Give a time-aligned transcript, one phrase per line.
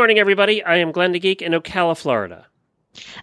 [0.00, 0.64] Morning, everybody.
[0.64, 2.46] I am Glenn the Geek in Ocala, Florida.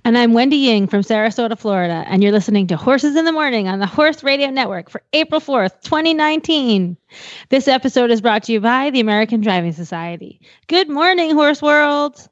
[0.06, 3.68] And I'm Wendy Ying from Sarasota, Florida, and you're listening to Horses in the Morning
[3.68, 6.96] on the Horse Radio Network for April 4th, 2019.
[7.50, 10.40] This episode is brought to you by the American Driving Society.
[10.68, 12.30] Good morning, Horse World.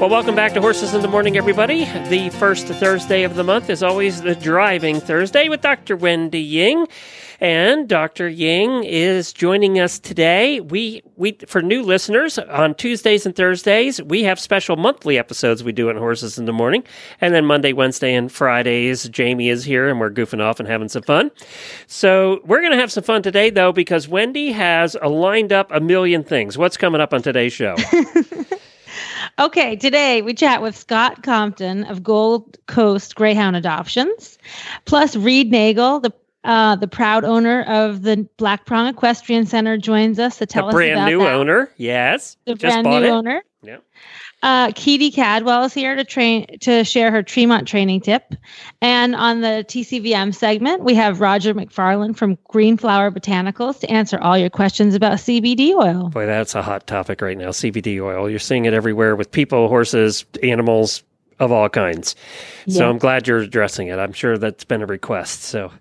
[0.00, 1.84] Well, welcome back to Horses in the Morning, everybody.
[2.08, 5.96] The first Thursday of the month is always the Driving Thursday with Dr.
[5.96, 6.86] Wendy Ying.
[7.40, 8.28] And Dr.
[8.28, 10.60] Ying is joining us today.
[10.60, 15.72] We, we, for new listeners, on Tuesdays and Thursdays, we have special monthly episodes we
[15.72, 16.84] do on Horses in the Morning.
[17.20, 20.88] And then Monday, Wednesday, and Fridays, Jamie is here and we're goofing off and having
[20.88, 21.32] some fun.
[21.88, 25.80] So we're going to have some fun today, though, because Wendy has lined up a
[25.80, 26.56] million things.
[26.56, 27.74] What's coming up on today's show?
[29.38, 34.36] Okay, today we chat with Scott Compton of Gold Coast Greyhound Adoptions,
[34.84, 40.18] plus Reed Nagel, the uh, the proud owner of the Black Prong Equestrian Center, joins
[40.18, 41.34] us to tell a us brand new that.
[41.34, 41.70] owner.
[41.76, 42.36] Yes.
[42.46, 43.10] The Just brand bought new it.
[43.12, 43.42] owner.
[43.62, 43.76] Yeah.
[44.42, 48.34] Uh, Keady Cadwell is here to train to share her Tremont training tip,
[48.80, 54.38] and on the TCVM segment, we have Roger McFarland from Greenflower Botanicals to answer all
[54.38, 56.08] your questions about CBD oil.
[56.10, 57.48] Boy, that's a hot topic right now.
[57.48, 58.30] CBD oil.
[58.30, 61.02] You're seeing it everywhere with people, horses, animals
[61.40, 62.14] of all kinds.
[62.68, 63.98] So I'm glad you're addressing it.
[63.98, 65.42] I'm sure that's been a request.
[65.42, 65.72] So,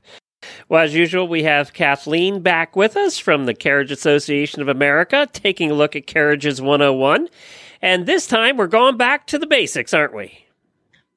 [0.70, 5.28] well, as usual, we have Kathleen back with us from the Carriage Association of America,
[5.34, 7.28] taking a look at Carriages 101.
[7.82, 10.48] And this time we're going back to the basics, aren't we?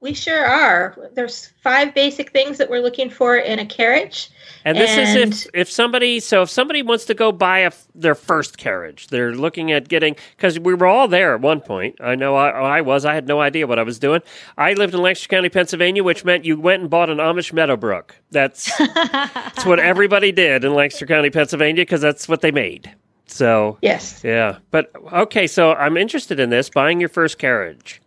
[0.00, 1.10] We sure are.
[1.12, 4.30] There's five basic things that we're looking for in a carriage.
[4.64, 8.14] And this is if if somebody so if somebody wants to go buy a, their
[8.14, 11.96] first carriage, they're looking at getting because we were all there at one point.
[12.00, 13.04] I know I, I was.
[13.04, 14.22] I had no idea what I was doing.
[14.56, 18.16] I lived in Lancaster County, Pennsylvania, which meant you went and bought an Amish Meadowbrook.
[18.30, 22.94] That's that's what everybody did in Lancaster County, Pennsylvania, because that's what they made.
[23.30, 24.22] So Yes.
[24.24, 25.46] yeah, but okay.
[25.46, 28.00] So I'm interested in this buying your first carriage.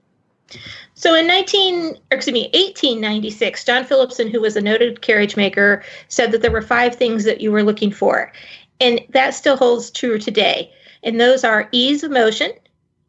[0.96, 5.84] So in 19, or excuse me, 1896, John Philipson, who was a noted carriage maker,
[6.08, 8.32] said that there were five things that you were looking for.
[8.80, 10.72] And that still holds true today.
[11.04, 12.52] And those are ease of motion,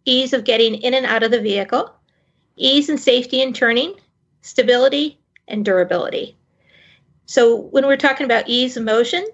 [0.04, 1.94] ease of getting in and out of the vehicle,
[2.56, 3.94] ease and safety in turning,
[4.40, 6.36] stability, and durability.
[7.26, 9.26] So when we're talking about ease of motion,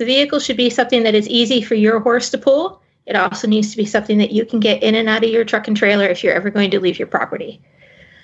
[0.00, 2.80] the vehicle should be something that is easy for your horse to pull.
[3.04, 5.44] It also needs to be something that you can get in and out of your
[5.44, 7.60] truck and trailer if you're ever going to leave your property.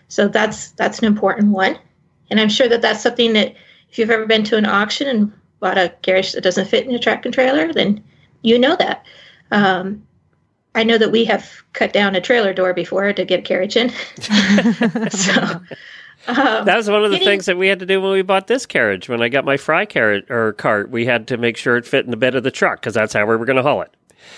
[0.09, 1.78] So that's that's an important one.
[2.31, 3.54] And I'm sure that that's something that
[3.91, 6.91] if you've ever been to an auction and bought a carriage that doesn't fit in
[6.91, 8.03] your truck and trailer, then
[8.41, 9.04] you know that.
[9.50, 10.06] Um,
[10.75, 13.76] I know that we have cut down a trailer door before to get a carriage
[13.76, 13.91] in.
[15.10, 15.60] so
[16.28, 18.47] um, That was one of the things that we had to do when we bought
[18.47, 19.09] this carriage.
[19.09, 22.04] When I got my fry carrot or cart, we had to make sure it fit
[22.04, 23.94] in the bed of the truck because that's how we were going to haul it.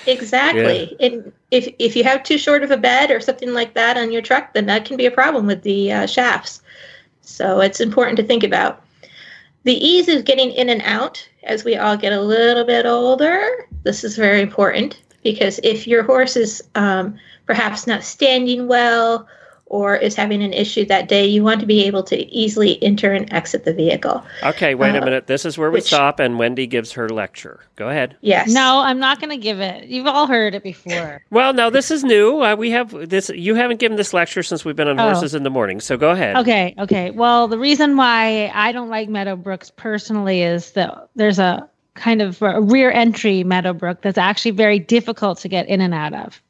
[0.06, 0.96] Exactly.
[1.00, 4.12] And if if you have too short of a bed or something like that on
[4.12, 6.62] your truck, then that can be a problem with the uh, shafts.
[7.22, 8.82] So it's important to think about.
[9.64, 13.66] The ease of getting in and out as we all get a little bit older.
[13.82, 19.26] This is very important because if your horse is um, perhaps not standing well
[19.70, 23.12] or is having an issue that day, you want to be able to easily enter
[23.12, 24.24] and exit the vehicle.
[24.42, 25.26] Okay, wait a Uh, minute.
[25.26, 27.60] This is where we which- stop, and Wendy gives her lecture.
[27.76, 28.16] Go ahead.
[28.22, 28.50] Yes.
[28.52, 29.84] No, I'm not going to give it.
[29.84, 31.20] You've all heard it before.
[31.30, 32.42] Well, no, this is new.
[32.42, 33.28] Uh, we have this.
[33.28, 35.04] You haven't given this lecture since we've been on Oh.
[35.12, 35.80] horses in the morning.
[35.80, 36.36] So go ahead.
[36.36, 37.10] Okay, okay.
[37.10, 42.40] Well, the reason why I don't like Meadowbrooks personally is that there's a kind of
[42.42, 46.40] a rear entry Meadowbrook that's actually very difficult to get in and out of.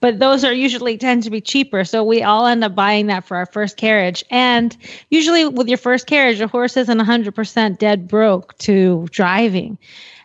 [0.00, 3.24] But those are usually tend to be cheaper, so we all end up buying that
[3.24, 4.24] for our first carriage.
[4.30, 4.74] And
[5.10, 9.78] usually, with your first carriage, your horse isn't 100% dead broke to driving,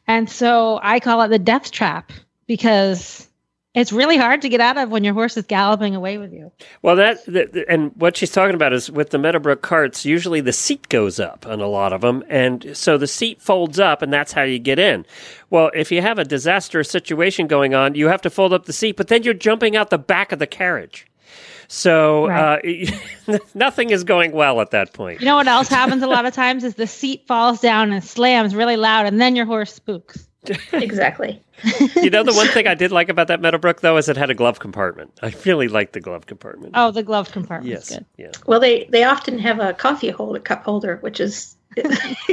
[0.07, 2.13] and so I call it the death trap
[2.48, 3.27] because
[3.75, 6.51] it's really hard to get out of when your horse is galloping away with you.
[6.81, 10.06] Well, that th- th- and what she's talking about is with the Meadowbrook carts.
[10.06, 13.80] Usually, the seat goes up on a lot of them, and so the seat folds
[13.80, 15.06] up, and that's how you get in.
[15.50, 18.74] Well, if you have a disastrous situation going on, you have to fold up the
[18.74, 21.06] seat, but then you're jumping out the back of the carriage.
[21.68, 22.60] So uh,
[23.54, 25.19] nothing is going well at that point.
[25.19, 28.04] You know what else happens a lot of times is the seat falls down and
[28.04, 30.27] slams really loud, and then your horse spooks.
[30.74, 31.42] Exactly.
[31.95, 34.30] you know, the one thing I did like about that Meadowbrook, though, is it had
[34.30, 35.12] a glove compartment.
[35.21, 36.74] I really liked the glove compartment.
[36.75, 37.71] Oh, the glove compartment.
[37.71, 38.06] yes, Good.
[38.18, 38.31] yeah.
[38.45, 41.56] Well, they they often have a coffee holder, cup holder, which is.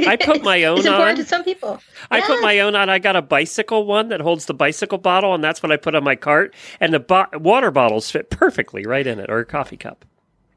[0.07, 1.23] I put my own It's important on.
[1.23, 1.81] to some people.
[2.09, 2.89] I put my own on.
[2.89, 5.95] I got a bicycle one that holds the bicycle bottle, and that's what I put
[5.95, 6.53] on my cart.
[6.79, 10.05] And the bo- water bottles fit perfectly right in it, or a coffee cup.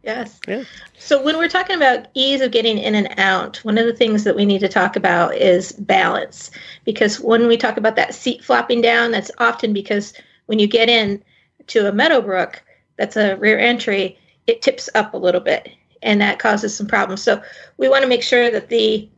[0.07, 0.41] Yes.
[0.47, 0.63] Yeah.
[0.97, 4.23] So when we're talking about ease of getting in and out, one of the things
[4.23, 6.53] that we need to talk about is balance.
[6.85, 10.15] Because when we talk about that seat flopping down, that's often because
[10.47, 11.23] when you get in
[11.67, 12.63] to a Meadowbrook,
[12.97, 14.17] that's a rear entry,
[14.47, 15.71] it tips up a little bit
[16.03, 17.21] and that causes some problems.
[17.21, 17.43] So
[17.77, 19.09] we want to make sure that the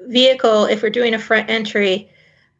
[0.00, 2.10] vehicle, if we're doing a front entry,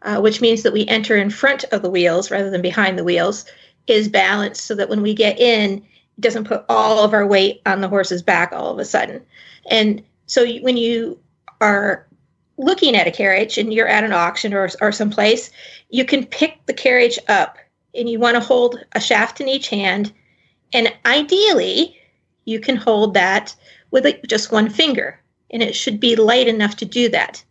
[0.00, 3.04] uh, which means that we enter in front of the wheels rather than behind the
[3.04, 3.44] wheels,
[3.86, 5.84] is balanced so that when we get in,
[6.20, 9.20] doesn't put all of our weight on the horse's back all of a sudden.
[9.70, 11.18] And so when you
[11.60, 12.06] are
[12.56, 15.50] looking at a carriage and you're at an auction or, or someplace,
[15.88, 17.56] you can pick the carriage up
[17.94, 20.12] and you want to hold a shaft in each hand.
[20.72, 21.98] And ideally,
[22.44, 23.54] you can hold that
[23.90, 25.18] with just one finger,
[25.50, 27.42] and it should be light enough to do that.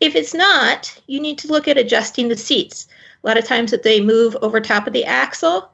[0.00, 2.88] If it's not, you need to look at adjusting the seats.
[3.22, 5.70] A lot of times that they move over top of the axle,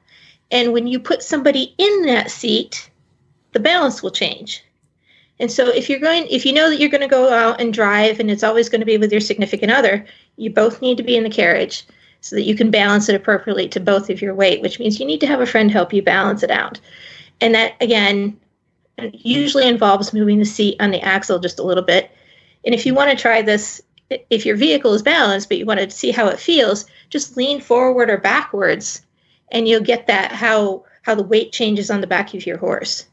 [0.55, 2.89] and when you put somebody in that seat,
[3.53, 4.65] the balance will change.
[5.41, 7.75] And so if you're going if you know that you're going to go out and
[7.75, 10.06] drive and it's always going to be with your significant other,
[10.37, 11.85] you both need to be in the carriage
[12.21, 15.05] so that you can balance it appropriately to both of your weight, which means you
[15.05, 16.79] need to have a friend help you balance it out.
[17.41, 18.39] And that again
[19.12, 22.12] usually involves moving the seat on the axle just a little bit.
[22.65, 23.83] And if you want to try this
[24.31, 27.61] if your vehicle is balanced but you want to see how it feels, just lean
[27.61, 29.05] forward or backwards
[29.52, 33.06] and you'll get that how how the weight changes on the back of your horse.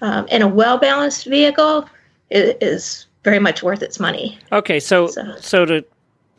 [0.00, 1.88] Um, and a well balanced vehicle
[2.30, 4.38] is, is very much worth its money.
[4.52, 5.84] Okay, so So- so to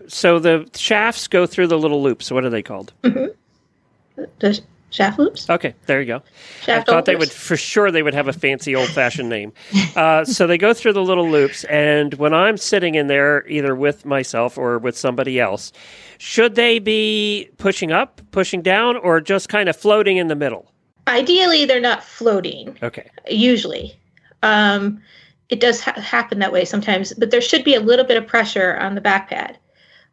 [0.07, 2.31] so the shafts go through the little loops.
[2.31, 2.93] What are they called?
[3.03, 4.61] The
[4.95, 6.21] shaft loops, Okay, there you go.
[6.61, 9.53] shaft I thought they would for sure they would have a fancy old fashioned name.
[9.95, 13.75] Uh, so they go through the little loops, and when I'm sitting in there, either
[13.75, 15.71] with myself or with somebody else,
[16.17, 20.71] should they be pushing up, pushing down, or just kind of floating in the middle?
[21.07, 22.75] Ideally, they're not floating.
[22.81, 23.09] Okay.
[23.29, 23.95] Usually,
[24.43, 25.01] um,
[25.49, 28.25] it does ha- happen that way sometimes, but there should be a little bit of
[28.25, 29.57] pressure on the back pad.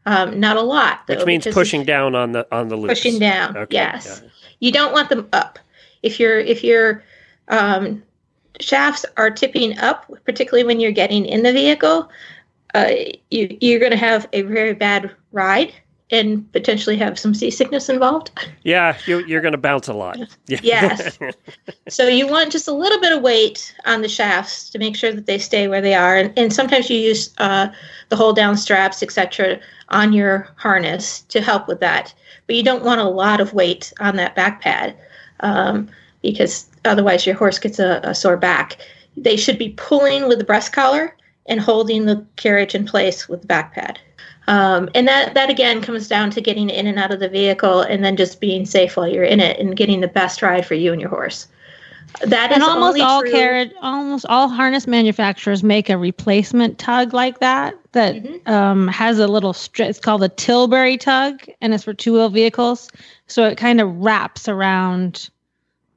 [0.04, 3.00] Um, not a lot, though, Which means pushing down on the on the loops.
[3.00, 3.56] pushing down.
[3.56, 4.20] Okay, yes.
[4.62, 5.58] You don't want them up.
[6.04, 7.02] If your if your
[7.48, 8.02] um,
[8.60, 12.08] shafts are tipping up, particularly when you're getting in the vehicle,
[12.72, 12.92] uh,
[13.30, 15.74] you you're going to have a very bad ride
[16.12, 18.30] and potentially have some seasickness involved.
[18.64, 20.18] Yeah, you, you're going to bounce a lot.
[20.46, 20.58] Yeah.
[20.62, 21.18] Yes.
[21.88, 25.12] so you want just a little bit of weight on the shafts to make sure
[25.12, 26.16] that they stay where they are.
[26.16, 27.68] And, and sometimes you use uh,
[28.10, 32.14] the hold down straps, etc., on your harness to help with that.
[32.46, 34.96] But you don't want a lot of weight on that back pad
[35.40, 35.88] um,
[36.20, 38.76] because otherwise your horse gets a, a sore back.
[39.16, 41.16] They should be pulling with the breast collar
[41.46, 43.98] and holding the carriage in place with the back pad.
[44.48, 47.80] Um, and that, that again comes down to getting in and out of the vehicle
[47.82, 50.74] and then just being safe while you're in it and getting the best ride for
[50.74, 51.46] you and your horse.
[52.26, 57.38] That is and almost all carriage, almost all harness manufacturers make a replacement tug like
[57.40, 58.52] that that Mm-hmm.
[58.52, 62.28] um, has a little stri It's called a Tilbury tug, and it's for two wheel
[62.28, 62.90] vehicles.
[63.28, 65.30] So it kind of wraps around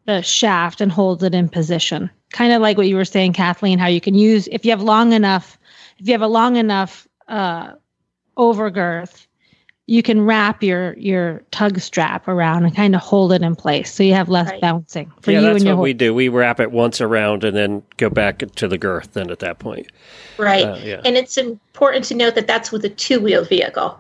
[0.06, 2.10] the shaft and holds it in position.
[2.32, 4.82] Kind of like what you were saying, Kathleen, how you can use if you have
[4.82, 5.58] long enough,
[5.98, 7.74] if you have a long enough uh,
[8.38, 9.28] overgirth,
[9.88, 13.94] you can wrap your your tug strap around and kind of hold it in place,
[13.94, 14.62] so you have less Right.
[14.62, 15.86] bouncing for yeah, you that's and your what horse.
[15.86, 16.14] we do.
[16.14, 19.14] We wrap it once around and then go back to the girth.
[19.14, 19.92] Then at that point,
[20.38, 20.64] Right.
[20.66, 21.02] Uh, yeah.
[21.06, 24.00] And it's important to note that that's with a two wheel vehicle.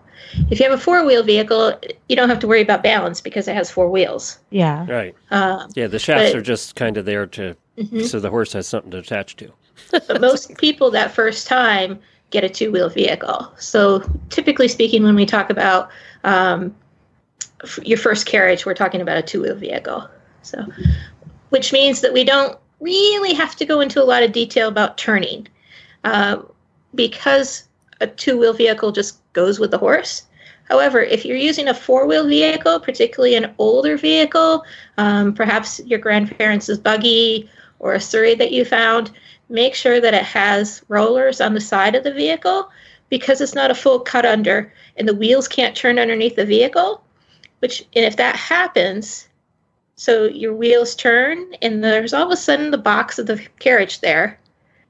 [0.49, 3.47] If you have a four wheel vehicle, you don't have to worry about balance because
[3.47, 4.39] it has four wheels.
[4.49, 4.85] Yeah.
[4.89, 5.15] right?
[5.31, 8.03] Um, Yeah, the shafts But- are just kind of there to mhm.
[8.05, 9.51] so the horse has something to attach to.
[9.91, 11.99] but most people that first time
[12.35, 13.51] get a two wheel vehicle.
[13.57, 15.89] So typically speaking, when we talk about
[16.25, 16.75] um,
[17.63, 20.07] f- your first carriage, we're talking about a two wheel vehicle.
[20.41, 20.65] So,
[21.49, 24.97] which means that we don't really have to go into a lot of detail about
[24.97, 25.47] turning,
[26.03, 26.51] um,
[26.93, 27.67] because
[28.01, 30.23] a two wheel vehicle just goes with the horse.
[30.65, 34.65] However, if you're using a four wheel vehicle, particularly an older vehicle,
[34.97, 37.49] um, perhaps your grandparents' buggy
[37.79, 39.11] or a surrey that you found,
[39.49, 42.69] make sure that it has rollers on the side of the vehicle
[43.09, 47.03] because it's not a full cut under and the wheels can't turn underneath the vehicle
[47.59, 49.27] which and if that happens
[49.97, 54.01] so your wheels turn and there's all of a sudden the box of the carriage
[54.01, 54.37] there,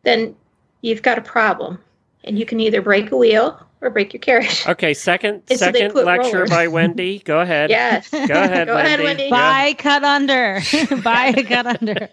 [0.03, 0.35] then
[0.81, 1.77] you've got a problem.
[2.23, 4.65] And you can either break a wheel or break your carriage.
[4.67, 6.49] Okay, second And second put lecture rollers.
[6.49, 7.19] by Wendy.
[7.19, 7.69] Go ahead.
[7.75, 8.09] Yes.
[8.09, 8.87] Go ahead, Go Wendy.
[8.87, 9.23] ahead, Wendy.
[9.25, 9.29] Yeah.
[9.29, 10.59] Buy cut under.
[11.03, 12.09] Buy cut under.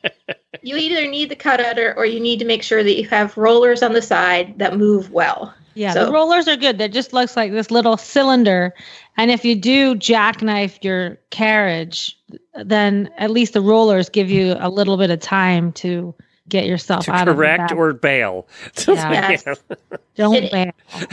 [0.61, 3.37] You either need the cut under or you need to make sure that you have
[3.37, 5.55] rollers on the side that move well.
[5.75, 6.77] Yeah, So- the rollers are good.
[6.79, 8.75] That just looks like this little cylinder.
[9.17, 12.19] And if you do jackknife your carriage,
[12.55, 16.15] then at least the rollers give you a little bit of time to
[16.49, 18.47] get yourself To out of the correct or bail.
[18.87, 19.31] Yeah.
[19.47, 19.59] Yes.
[20.17, 20.73] Don't bail.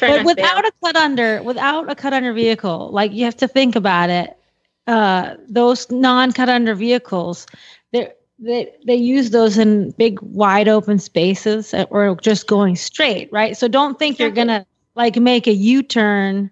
[0.00, 0.70] But without bail.
[0.70, 4.36] a cut under, without a cut under vehicle, like you have to think about it.
[4.86, 7.46] Uh, those non-cut under vehicles,
[7.92, 13.56] they they they use those in big wide open spaces or just going straight, right?
[13.56, 16.50] So don't think you're gonna like make a U-turn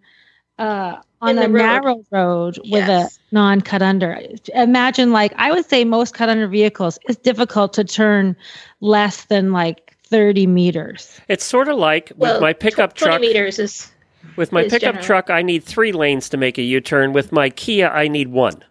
[0.58, 1.52] uh, on a road.
[1.52, 3.18] narrow road with Yes.
[3.32, 4.18] a non-cut under.
[4.54, 8.36] Imagine like I would say most cut under vehicles, it's difficult to turn
[8.80, 11.18] less than like 30 meters.
[11.28, 13.20] It's sort of like with my pickup tw- 20 truck.
[13.20, 13.90] meters is
[14.36, 15.04] With my is pickup general.
[15.04, 17.12] truck, I need three lanes to make a U-turn.
[17.12, 18.62] With my Kia, I need one.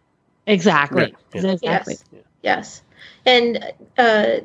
[0.48, 1.04] Exactly.
[1.04, 1.16] Right.
[1.34, 1.52] Yeah.
[1.54, 1.96] Exactly.
[2.12, 2.23] Yes.
[2.44, 2.84] Yes.
[3.26, 3.58] And
[3.98, 4.42] uh,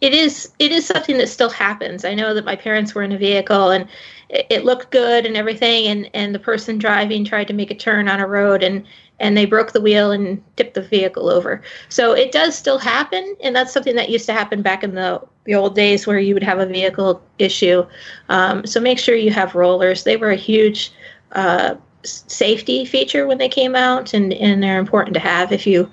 [0.00, 2.04] it is it is something that still happens.
[2.04, 3.88] I know that my parents were in a vehicle and
[4.30, 7.74] it, it looked good and everything and, and the person driving tried to make a
[7.74, 8.86] turn on a road and
[9.18, 11.62] and they broke the wheel and tipped the vehicle over.
[11.90, 15.20] So it does still happen and that's something that used to happen back in the
[15.44, 17.84] the old days where you would have a vehicle issue.
[18.28, 20.04] Um, so make sure you have rollers.
[20.04, 20.92] They were a huge
[21.32, 25.90] uh, safety feature when they came out and, and they're important to have if you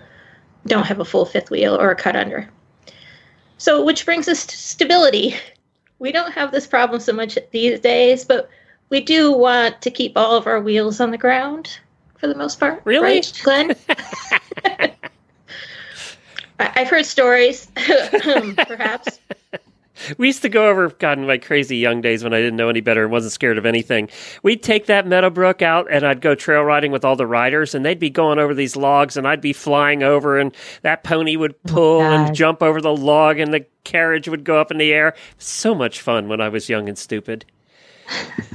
[0.68, 2.48] don't have a full fifth wheel or a cut under.
[3.58, 5.36] So, which brings us to stability.
[6.00, 8.50] We don't have this problem so much these days, but
[8.90, 11.80] we do want to keep all of our wheels on the ground
[12.18, 12.82] for the most part.
[12.86, 13.04] Really?
[13.16, 13.76] Right, Glenn?
[14.66, 14.94] I-
[16.60, 19.20] I've heard stories, perhaps.
[20.18, 22.70] We used to go over, God, in my crazy young days when I didn't know
[22.70, 24.10] any better and wasn't scared of anything.
[24.44, 27.86] We'd take that Meadowbrook out and I'd go trail riding with all the riders and
[27.86, 31.62] they'd be going over these logs and I'd be flying over and that pony would
[31.64, 35.16] pull and jump over the log and the carriage would go up in the air.
[35.38, 37.46] So much fun when I was young and stupid.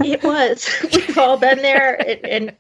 [0.03, 0.67] It was.
[0.95, 2.57] We've all been there, and and,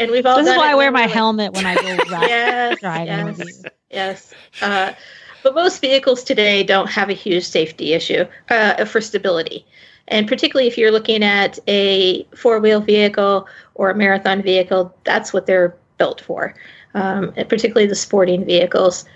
[0.00, 0.38] and we've all.
[0.38, 2.22] This is done why it I wear my like- helmet when I go ride.
[2.28, 4.34] yes, driving yes, yes.
[4.60, 4.92] Uh,
[5.42, 9.66] but most vehicles today don't have a huge safety issue uh, for stability.
[10.08, 15.32] And particularly if you're looking at a four wheel vehicle or a marathon vehicle, that's
[15.32, 16.54] what they're built for.
[16.94, 19.06] Um, particularly the sporting vehicles,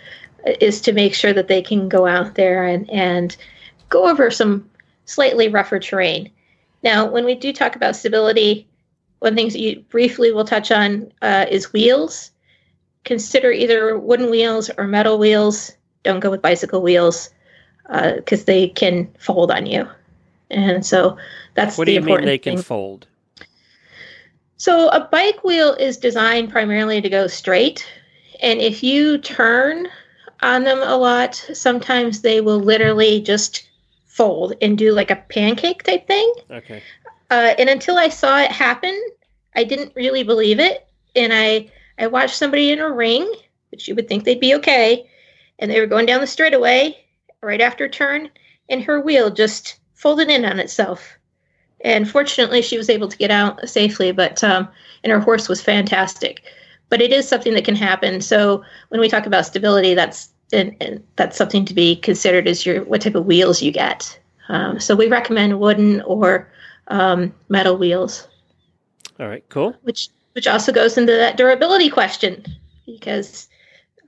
[0.46, 3.36] uh, is to make sure that they can go out there and, and
[3.90, 4.68] go over some
[5.04, 6.30] slightly rougher terrain.
[6.82, 8.66] Now, when we do talk about stability,
[9.18, 12.30] one thing that you briefly will touch on uh, is wheels
[13.06, 15.72] consider either wooden wheels or metal wheels.
[16.06, 17.30] Don't go with bicycle wheels
[17.88, 19.88] because they can fold on you.
[20.50, 21.18] And so
[21.54, 22.62] that's What the do you mean they can thing.
[22.62, 23.08] fold?
[24.56, 27.84] So a bike wheel is designed primarily to go straight,
[28.40, 29.88] and if you turn
[30.42, 33.68] on them a lot, sometimes they will literally just
[34.06, 36.32] fold and do like a pancake type thing.
[36.50, 36.82] Okay.
[37.30, 38.96] Uh, and until I saw it happen,
[39.56, 40.86] I didn't really believe it.
[41.16, 43.30] And I I watched somebody in a ring,
[43.72, 45.10] which you would think they'd be okay,
[45.58, 46.96] and they were going down the straightaway
[47.42, 48.30] right after a turn,
[48.68, 51.18] and her wheel just folded in on itself.
[51.82, 54.12] And fortunately, she was able to get out safely.
[54.12, 54.68] But um,
[55.04, 56.42] and her horse was fantastic.
[56.88, 58.20] But it is something that can happen.
[58.20, 62.64] So when we talk about stability, that's and, and that's something to be considered as
[62.64, 64.18] your what type of wheels you get.
[64.48, 66.50] Um, so we recommend wooden or
[66.88, 68.28] um, metal wheels,
[69.18, 69.74] All right, cool.
[69.82, 72.44] which which also goes into that durability question,
[72.84, 73.48] because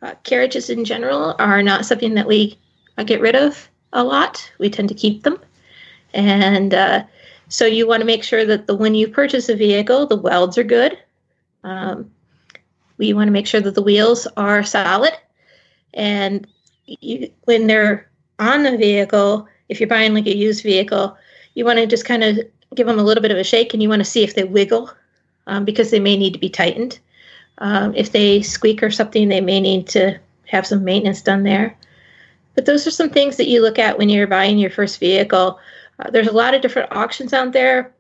[0.03, 2.59] uh, carriages in general are not something that we
[2.97, 4.51] uh, get rid of a lot.
[4.59, 5.39] We tend to keep them,
[6.15, 7.05] and uh,
[7.49, 10.59] so you want to make sure that the when you purchase a vehicle, the welds
[10.59, 10.99] are good.
[11.65, 12.11] Um,
[12.99, 15.13] we want to make sure that the wheels are solid,
[15.95, 16.47] and
[16.87, 21.17] you, when they're on the vehicle, if you're buying like a used vehicle,
[21.55, 22.39] you want to just kind of
[22.75, 24.45] give them a little bit of a shake and you want to see if they
[24.45, 24.91] wiggle
[25.47, 26.99] um, because they may need to be tightened.
[27.59, 31.77] Um, if they squeak or something, they may need to have some maintenance done there.
[32.55, 35.59] But those are some things that you look at when you're buying your first vehicle.
[35.99, 37.93] Uh, there's a lot of different auctions out there.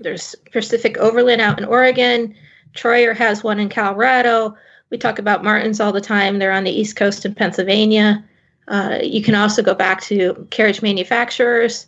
[0.00, 2.34] There's Pacific Overland out in Oregon.
[2.74, 4.56] Troyer has one in Colorado.
[4.90, 6.38] We talk about Martins all the time.
[6.38, 8.24] They're on the East Coast in Pennsylvania.
[8.68, 11.86] Uh, you can also go back to carriage manufacturers.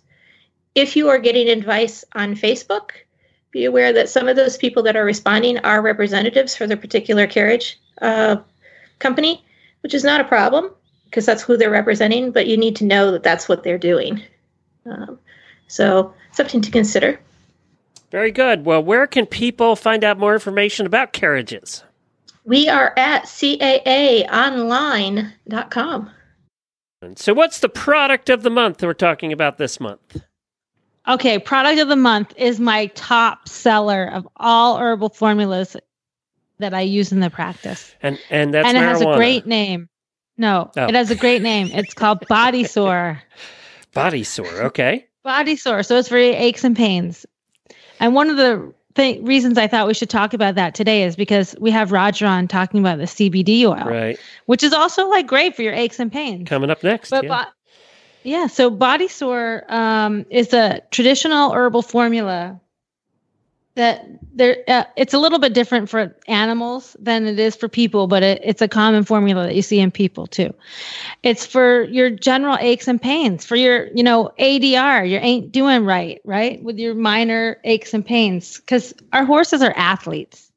[0.74, 2.90] If you are getting advice on Facebook,
[3.56, 7.26] be aware that some of those people that are responding are representatives for their particular
[7.26, 8.36] carriage uh,
[8.98, 9.42] company,
[9.82, 10.70] which is not a problem
[11.06, 14.20] because that's who they're representing, but you need to know that that's what they're doing.
[14.84, 15.18] Um,
[15.68, 17.18] so, something to consider.
[18.10, 18.66] Very good.
[18.66, 21.82] Well, where can people find out more information about carriages?
[22.44, 26.10] We are at caaonline.com.
[27.16, 30.20] So, what's the product of the month we're talking about this month?
[31.08, 35.76] Okay, product of the month is my top seller of all herbal formulas
[36.58, 37.94] that I use in the practice.
[38.02, 39.88] And and that's and it has a great name.
[40.38, 40.86] No, Oh.
[40.86, 41.68] it has a great name.
[41.72, 43.22] It's called Body Sore.
[43.94, 44.62] body sore.
[44.64, 45.06] Okay.
[45.22, 45.82] Body Sore.
[45.82, 47.24] So it's for aches and pains.
[48.00, 51.16] And one of the th- reasons I thought we should talk about that today is
[51.16, 54.18] because we have Roger on talking about the CBD oil, Right.
[54.46, 56.48] which is also like great for your aches and pains.
[56.48, 57.08] Coming up next.
[57.10, 57.44] But yeah.
[57.44, 57.50] bo-
[58.26, 62.60] yeah, so body sore um, is a traditional herbal formula
[63.76, 64.04] that
[64.34, 64.64] there.
[64.66, 68.40] Uh, it's a little bit different for animals than it is for people, but it,
[68.42, 70.52] it's a common formula that you see in people too.
[71.22, 75.84] It's for your general aches and pains, for your you know ADR, you ain't doing
[75.84, 80.50] right, right, with your minor aches and pains, because our horses are athletes.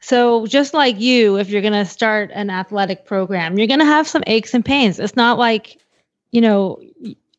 [0.00, 3.84] So just like you, if you're going to start an athletic program, you're going to
[3.84, 4.98] have some aches and pains.
[4.98, 5.78] It's not like
[6.30, 6.80] you know,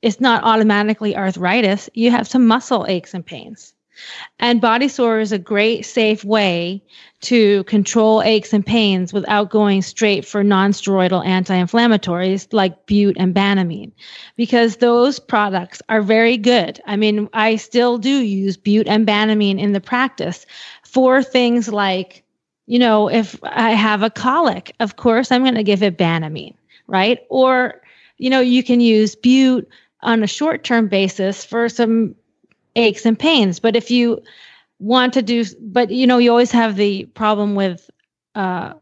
[0.01, 1.89] it's not automatically arthritis.
[1.94, 3.74] You have some muscle aches and pains.
[4.39, 6.84] And body sore is a great, safe way
[7.22, 13.91] to control aches and pains without going straight for non-steroidal anti-inflammatories like bute and banamine
[14.36, 16.79] because those products are very good.
[16.86, 20.46] I mean, I still do use bute and banamine in the practice
[20.84, 22.24] for things like,
[22.67, 26.53] you know, if I have a colic, of course I'm going to give it banamine,
[26.86, 27.25] right?
[27.29, 27.82] Or
[28.18, 29.68] you know, you can use bute
[30.02, 32.16] on a short term basis for some
[32.76, 33.60] aches and pains.
[33.60, 34.22] But if you
[34.80, 37.90] want to do, but you know, you always have the problem with
[38.36, 38.74] uh,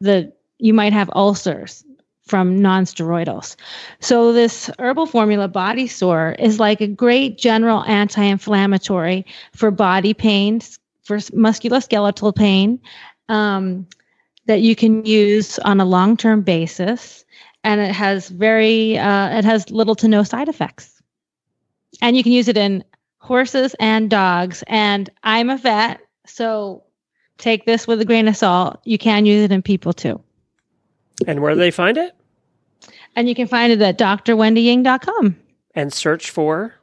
[0.00, 1.84] the, you might have ulcers
[2.26, 3.54] from non-steroidals.
[4.00, 10.80] So this herbal formula body sore is like a great general anti-inflammatory for body pains,
[11.04, 12.80] for musculoskeletal pain,
[13.28, 13.86] um,
[14.46, 17.24] that you can use on a long-term basis
[17.66, 21.02] and it has very uh, it has little to no side effects
[22.00, 22.82] and you can use it in
[23.18, 26.84] horses and dogs and i'm a vet so
[27.38, 30.20] take this with a grain of salt you can use it in people too
[31.26, 32.14] And where do they find it?
[33.16, 35.36] and you can find it at drwendyying.com
[35.74, 36.74] And search for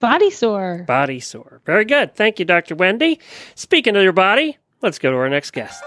[0.00, 1.60] body sore body sore.
[1.64, 2.14] Very good.
[2.14, 2.74] Thank you, Dr.
[2.74, 3.20] Wendy.
[3.54, 5.82] Speaking of your body, let's go to our next guest.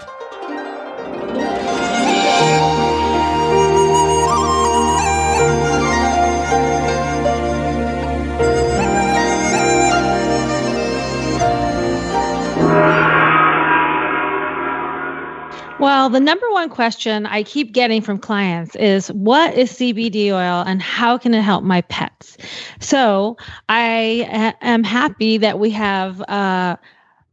[15.84, 20.64] Well, the number one question I keep getting from clients is what is CBD oil
[20.66, 22.38] and how can it help my pets?
[22.80, 23.36] So
[23.68, 26.78] I a- am happy that we have uh,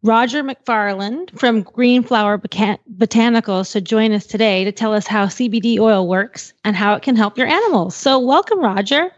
[0.04, 5.28] Roger McFarland from Green Flower Bocan- Botanicals to join us today to tell us how
[5.28, 7.96] CBD oil works and how it can help your animals.
[7.96, 9.12] So, welcome, Roger.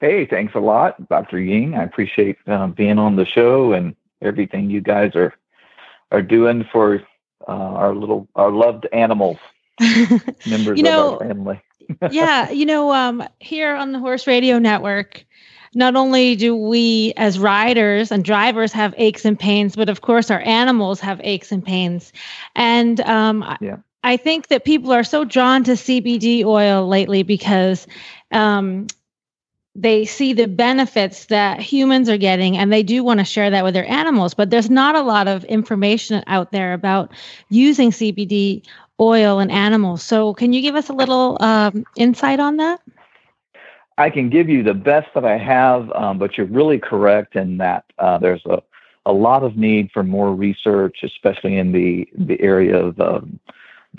[0.00, 1.38] Hey, thanks a lot, Dr.
[1.38, 1.74] Ying.
[1.74, 5.34] I appreciate um, being on the show and everything you guys are
[6.10, 7.02] are doing for
[7.48, 9.38] uh, our little our loved animals,
[10.46, 11.62] members You know- of our family.
[12.10, 15.24] yeah, you know, um, here on the Horse Radio Network,
[15.74, 20.30] not only do we as riders and drivers have aches and pains, but of course
[20.30, 22.12] our animals have aches and pains.
[22.54, 23.76] And um, I- Yeah.
[24.04, 27.86] I think that people are so drawn to CBD oil lately because
[28.32, 28.86] um,
[29.80, 33.62] they see the benefits that humans are getting and they do want to share that
[33.62, 34.34] with their animals.
[34.34, 37.12] But there's not a lot of information out there about
[37.48, 38.64] using CBD
[38.98, 40.02] oil in animals.
[40.02, 42.80] So, can you give us a little um, insight on that?
[43.98, 47.58] I can give you the best that I have, um, but you're really correct in
[47.58, 48.62] that uh, there's a,
[49.06, 53.38] a lot of need for more research, especially in the, the area of um,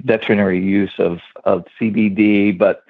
[0.03, 2.57] veterinary use of, of CBD.
[2.57, 2.83] But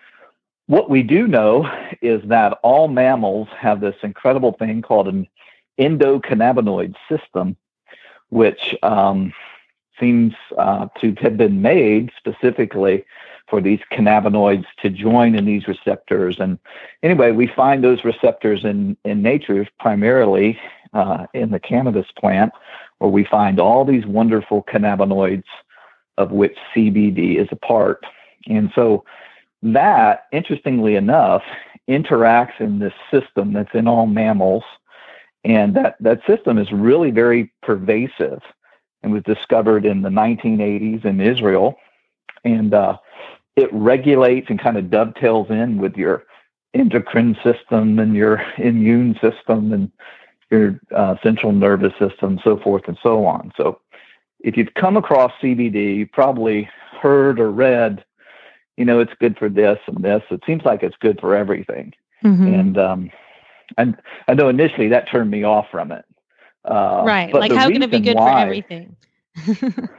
[0.70, 1.68] what we do know
[2.00, 5.28] is that all mammals have this incredible thing called an
[5.80, 7.58] endocannabinoid system,
[8.30, 9.34] which um,
[10.00, 13.04] seems uh, to have been made specifically
[13.50, 16.40] for these cannabinoids to join in these receptors.
[16.40, 16.60] And
[17.02, 20.60] anyway, we find those receptors in, in nature primarily
[20.94, 22.54] uh, in the cannabis plant,
[23.00, 25.46] where we find all these wonderful cannabinoids
[26.20, 28.06] of which CBD is a part.
[28.48, 29.04] And so
[29.62, 31.44] that, interestingly enough,
[31.90, 34.64] interacts in this system that's in all mammals.
[35.44, 38.42] And that, that system is really very pervasive
[39.02, 41.78] and was discovered in the 1980s in Israel
[42.44, 42.98] and uh,
[43.56, 46.24] it regulates and kind of dovetails in with your
[46.74, 49.92] endocrine system and your immune system and
[50.52, 53.52] your uh, central nervous system, so forth and so on.
[53.58, 53.80] So,
[54.42, 56.70] if you've come across CBD, you probably
[57.02, 58.06] heard or read,
[58.80, 60.24] you know, it's good for this and this.
[60.32, 61.94] It seems like it's good for everything.
[62.24, 62.60] Mhm.
[62.60, 63.12] And um,
[63.78, 66.06] and I know initially that turned me off from it.
[66.66, 67.34] Uh, right.
[67.34, 68.96] Like, how can it be good for everything?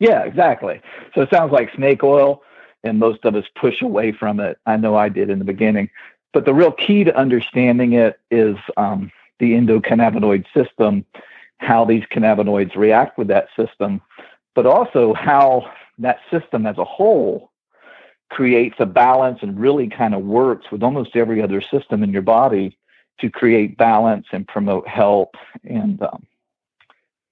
[0.00, 0.80] Yeah, exactly.
[1.14, 2.42] So it sounds like snake oil,
[2.84, 4.58] and most of us push away from it.
[4.66, 5.90] I know I did in the beginning.
[6.32, 11.04] But the real key to understanding it is um, the endocannabinoid system,
[11.58, 14.00] how these cannabinoids react with that system,
[14.54, 17.50] but also how that system as a whole
[18.30, 22.22] creates a balance and really kind of works with almost every other system in your
[22.22, 22.76] body
[23.20, 25.30] to create balance and promote health
[25.64, 26.26] and um,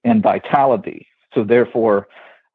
[0.05, 1.07] and vitality.
[1.35, 2.09] So therefore,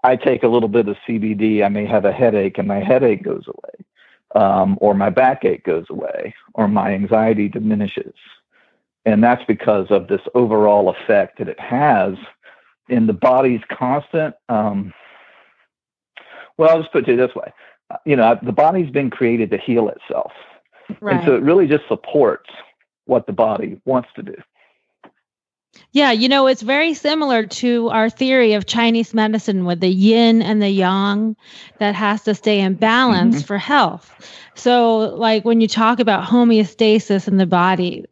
[0.03, 3.23] I take a little bit of CBD, I may have a headache and my headache
[3.23, 8.15] goes away, um, or my backache goes away, or my anxiety diminishes.
[9.05, 12.15] And that's because of this overall effect that it has
[12.87, 14.35] in the body's constant.
[14.49, 14.93] Um,
[16.57, 17.51] well, I'll just put it this way
[18.05, 20.31] you know, the body's been created to heal itself.
[20.99, 21.17] right.
[21.17, 22.49] And so it really just supports
[23.05, 24.35] what the body wants to do.
[25.93, 30.41] Yeah, you know, it's very similar to our theory of Chinese medicine with the yin
[30.41, 31.35] and the yang
[31.79, 33.45] that has to stay in balance Mm-hmm.
[33.45, 34.13] for health.
[34.53, 38.05] So, like when you talk about homeostasis in the body,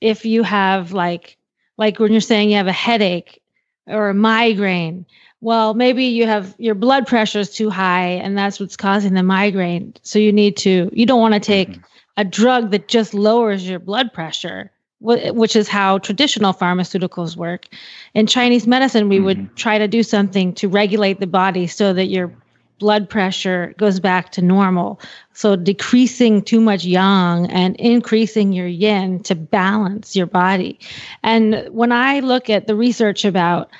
[0.00, 1.36] if you have like
[1.78, 3.42] like when you're saying you have a headache
[3.88, 5.04] or a migraine,
[5.44, 9.22] well, maybe you have your blood pressure is too high and that's what's causing the
[9.22, 9.94] migraine.
[10.02, 11.82] So you need to you don't want to take Mm-hmm.
[12.16, 17.68] a drug that just lowers your blood pressure wh- which is how traditional pharmaceuticals work.
[18.14, 22.06] In Chinese medicine, we would try to do something to regulate the body so that
[22.06, 22.32] your
[22.80, 25.00] blood pressure goes back to normal.
[25.34, 30.80] So decreasing too much yang and increasing your yin to balance your body.
[31.22, 33.70] And when I look at the research about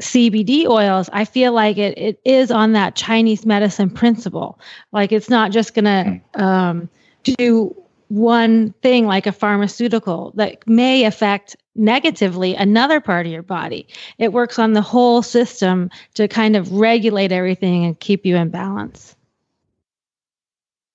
[0.00, 4.58] CBD oils, I feel like it, it is on that Chinese medicine principle.
[4.92, 6.88] Like it's not just going to um,
[7.22, 7.76] do
[8.08, 13.86] one thing like a pharmaceutical that may affect negatively another part of your body.
[14.18, 18.50] It works on the whole system to kind of regulate everything and keep you in
[18.50, 19.16] balance.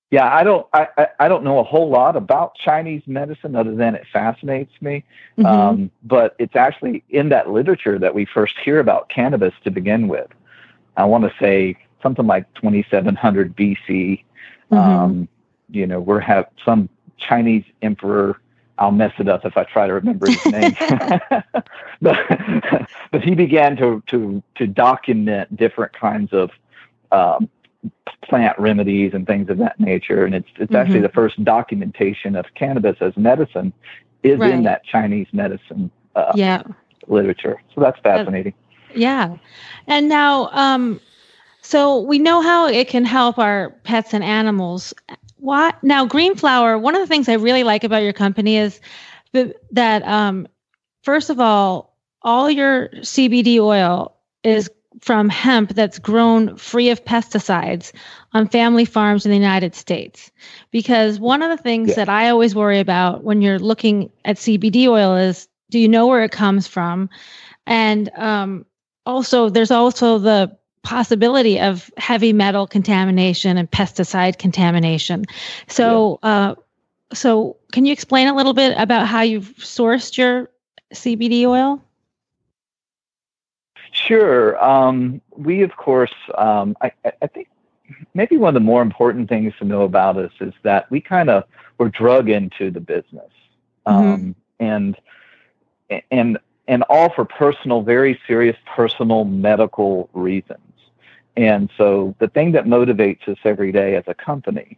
[0.09, 3.75] Yeah, I don't I, I, I don't know a whole lot about Chinese medicine other
[3.75, 5.03] than it fascinates me.
[5.37, 5.45] Mhm.
[5.45, 10.07] Um, but it's actually in that literature that we first hear about cannabis to begin
[10.07, 10.27] with.
[10.95, 14.23] I want to say something like 2700 BC.
[14.71, 14.77] Mhm.
[14.77, 15.27] Um,
[15.69, 18.39] you know, we're have some Chinese emperor.
[18.79, 20.75] I'll mess it up if I try to remember his name.
[22.01, 26.51] but, but he began to to to document different kinds of
[27.11, 27.49] um,
[28.23, 30.25] plant remedies and things of that nature.
[30.25, 31.03] And it's it's actually Mhm.
[31.03, 33.73] the first documentation of cannabis as medicine
[34.23, 34.53] is Right.
[34.53, 36.63] in that Chinese medicine uh, yeah.
[37.07, 37.61] literature.
[37.75, 38.53] So that's fascinating.
[38.95, 39.37] Yeah.
[39.87, 40.99] And now, um,
[41.61, 44.93] so we know how it can help our pets and animals.
[45.37, 46.77] What now, Green Flower?
[46.77, 48.79] One of the things I really like about your company is
[49.33, 50.47] that, that um,
[51.03, 54.69] first of all, all your CBD oil is
[55.01, 57.91] from hemp that's grown free of pesticides
[58.33, 60.31] on family farms in the United States.
[60.71, 61.95] Because one of the things Yeah.
[61.95, 66.07] that I always worry about when you're looking at CBD oil is do you know
[66.07, 67.09] where it comes from?
[67.65, 68.65] And um,
[69.05, 75.25] also, there's also the possibility of heavy metal contamination and pesticide contamination.
[75.67, 76.55] So, uh,
[77.13, 80.49] so can you explain a little bit about how you've sourced your
[80.93, 81.83] CBD oil?
[84.05, 84.63] Sure.
[84.63, 87.47] Um, we, of course, um, I, I- think
[88.13, 91.29] maybe one of the more important things to know about us is that we kind
[91.29, 91.45] of
[91.79, 93.31] were drug into the business,
[93.85, 94.95] um, and
[96.11, 100.59] and and all for personal, very serious personal medical reasons.
[101.35, 104.77] And so, the thing that motivates us every day as a company,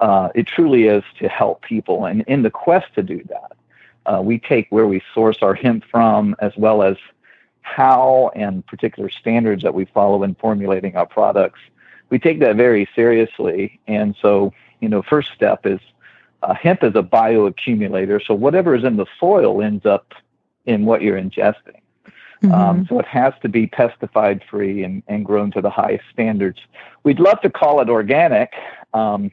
[0.00, 2.06] uh, it truly is to help people.
[2.06, 3.52] And in the quest to do that,
[4.06, 6.96] uh, we take where we source our hemp from, as well as
[7.66, 11.58] how and particular standards that we follow in formulating our products.
[12.10, 13.80] We take that very seriously.
[13.88, 15.80] And so, you know, first step is
[16.42, 18.24] uh, hemp is a bioaccumulator.
[18.24, 20.14] So whatever is in the soil ends up
[20.64, 21.80] in what you're ingesting.
[22.52, 26.60] Um, so it has to be pesticide free and, and grown to the highest standards.
[27.02, 28.52] We'd love to call it organic,
[28.94, 29.32] um,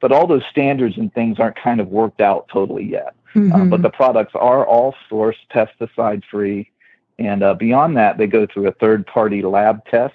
[0.00, 3.14] but all those standards and things aren't kind of worked out totally yet.
[3.34, 3.70] Uh, Mhm.
[3.70, 6.70] but the products are all sourced pesticide free.
[7.18, 10.14] And uh, beyond that, they go through a third party lab test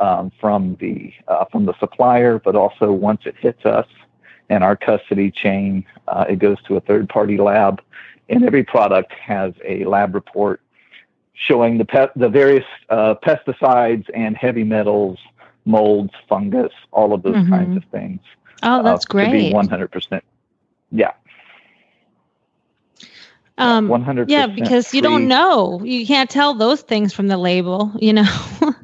[0.00, 3.86] um, from the uh, from the supplier, but also once it hits us
[4.48, 7.80] and our custody chain, uh, it goes to a third party lab,
[8.28, 10.60] and every product has a lab report
[11.34, 15.18] showing the pe- the various uh, pesticides and heavy metals,
[15.64, 17.48] molds, fungus, all of those Mhm.
[17.50, 18.20] kinds of things.
[18.62, 20.20] Oh, that's uh, To be 100%.
[20.90, 21.12] Yeah,
[23.58, 24.26] Um, 100%.
[24.28, 25.80] yeah, because you don't know.
[25.82, 28.28] You can't tell those things from the label, you know.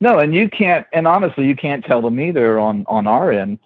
[0.00, 3.58] No, and you can't, and honestly, you can't tell them either on on our end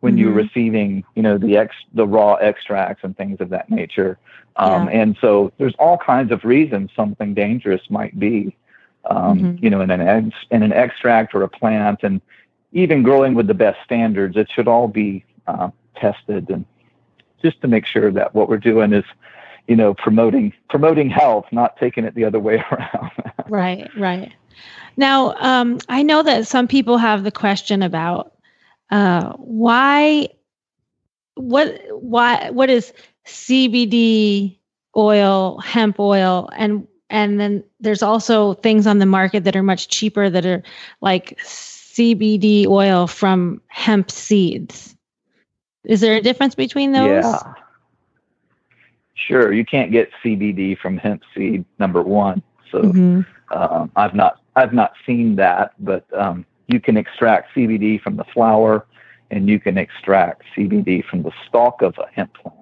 [0.00, 0.36] when you're Mhm.
[0.46, 4.16] receiving, you know, the ex the raw extracts and things of that nature.
[4.56, 8.54] Um, And so there's all kinds of reasons something dangerous might be,
[9.06, 9.62] um, Mhm.
[9.62, 12.20] you know, in an ex, in an extract or a plant, and
[12.72, 16.64] even growing with the best standards, it should all be uh, tested and
[17.42, 19.04] just to make sure that what we're doing is,
[19.66, 23.10] you know, promoting promoting health, not taking it the other way around.
[23.48, 24.32] right, right.
[24.96, 28.34] Now, um, I know that some people have the question about
[28.90, 30.28] uh, why,
[31.34, 32.92] what, why, what is
[33.26, 34.58] CBD
[34.96, 39.88] oil, hemp oil, and and then there's also things on the market that are much
[39.88, 40.62] cheaper that are
[41.00, 44.94] like CBD oil from hemp seeds.
[45.84, 47.06] Is there a difference between those?
[47.06, 47.54] Yeah.
[49.14, 52.42] Sure, you can't get CBD from hemp seed number one.
[52.70, 53.26] So Mhm.
[53.50, 58.24] um, I've not I've not seen that, but um, you can extract CBD from the
[58.24, 58.84] flower,
[59.30, 62.58] and you can extract CBD from the stalk of a hemp plant,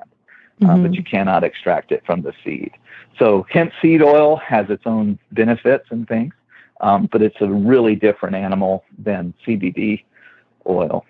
[0.64, 0.96] uh, but Mhm.
[0.96, 2.72] you cannot extract it from the seed.
[3.18, 6.34] So hemp seed oil has its own benefits and things,
[6.80, 10.04] um, but it's a really different animal than CBD
[10.66, 11.04] oil.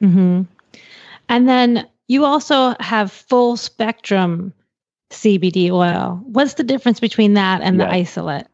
[0.00, 0.42] hmm
[1.30, 4.52] And then you also have full spectrum
[5.10, 6.20] CBD oil.
[6.24, 8.46] What's the difference between that and the isolate?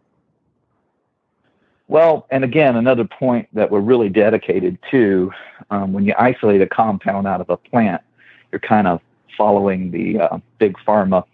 [1.89, 5.33] Well, and again, another point that we're really dedicated to
[5.71, 8.03] um, when you isolate a compound out of a plant,
[8.53, 9.01] you're kind of
[9.39, 11.25] following the uh, big pharma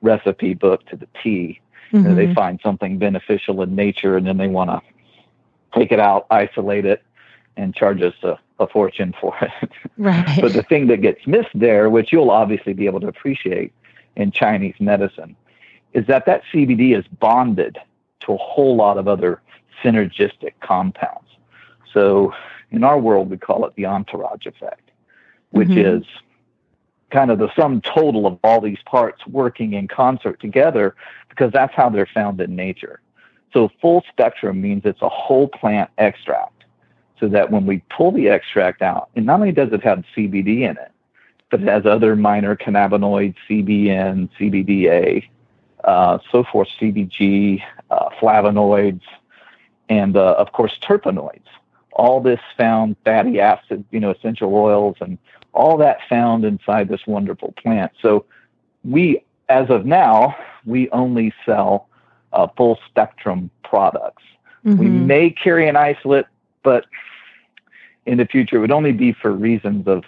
[0.00, 1.60] recipe book to the T.
[1.92, 2.34] You know, they Mhm.
[2.34, 4.80] find something beneficial in nature and then they want to
[5.76, 7.02] take it out, isolate it,
[7.56, 9.70] and charge us a, a fortune for it.
[9.96, 10.38] Right.
[10.40, 13.72] but the thing that gets missed there, which you'll obviously be able to appreciate
[14.16, 15.36] in Chinese medicine,
[15.92, 17.78] is that that CBD is bonded
[18.20, 19.40] to a whole lot of other
[19.82, 21.28] synergistic compounds.
[21.92, 22.32] So
[22.70, 24.90] in our world, we call it the entourage effect,
[25.50, 25.98] which Mhm.
[25.98, 26.04] is
[27.10, 30.96] kind of the sum total of all these parts working in concert together
[31.28, 33.00] because that's how they're found in nature.
[33.52, 36.53] So full spectrum means it's a whole plant extract
[37.20, 40.60] so that when we pull the extract out, and not only does it have CBD
[40.62, 40.90] in it,
[41.50, 45.28] but it has other minor cannabinoids, CBN, CBDA,
[45.84, 49.02] uh, so forth, CBG, uh, flavonoids,
[49.88, 51.42] and uh, of course terpenoids.
[51.92, 55.18] All this found fatty acid, you know, essential oils, and
[55.52, 57.92] all that found inside this wonderful plant.
[58.02, 58.24] So
[58.82, 61.88] we, as of now, we only sell
[62.32, 64.24] uh, full spectrum products.
[64.64, 65.06] We Mhm.
[65.06, 66.26] may carry an isolate,
[66.64, 66.86] but
[68.06, 70.02] in the future, it would only be for reasons of,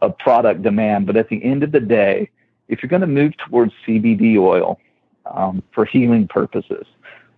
[0.00, 1.06] of product demand.
[1.06, 2.30] But at the end of the day,
[2.68, 4.78] if you're going to move towards CBD oil
[5.26, 6.86] um, for healing purposes,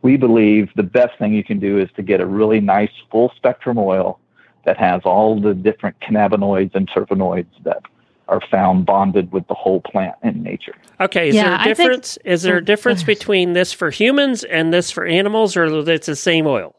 [0.03, 3.33] we believe the best thing you can do is to get a really nice full
[3.37, 4.21] spectrum oil
[4.67, 7.83] that has all the different cannabinoids and terpenoids that
[8.29, 10.75] are found bonded with the whole plant in nature.
[11.01, 12.19] Okay, is Yeah, there I a think- difference?
[12.25, 16.07] Is there Oh, a difference between this for humans and this for animals, or it's
[16.07, 16.75] the same oil?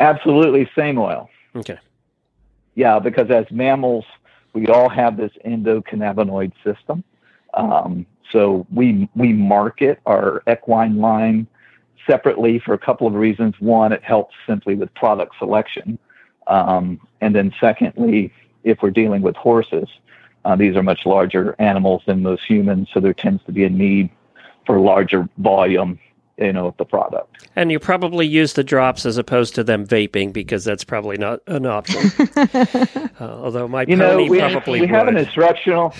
[0.00, 1.28] Absolutely, same oil.
[1.54, 1.78] Okay.
[2.74, 4.04] Yeah, because as mammals,
[4.52, 7.02] we all have this endocannabinoid system.
[7.54, 11.46] Um, so we we market our equine line
[12.06, 13.54] separately for a couple of reasons.
[13.60, 15.98] One, it helps simply with product selection,
[16.46, 18.32] um, and then secondly,
[18.64, 19.88] if we're dealing with horses,
[20.44, 23.70] uh, these are much larger animals than most humans, so there tends to be a
[23.70, 24.10] need
[24.66, 25.98] for larger volume,
[26.38, 27.48] you know, the product.
[27.56, 31.40] And you probably use the drops as opposed to them vaping because that's probably not
[31.46, 32.10] an option.
[32.36, 35.94] uh, although my you know, pony we, probably we have an instructional.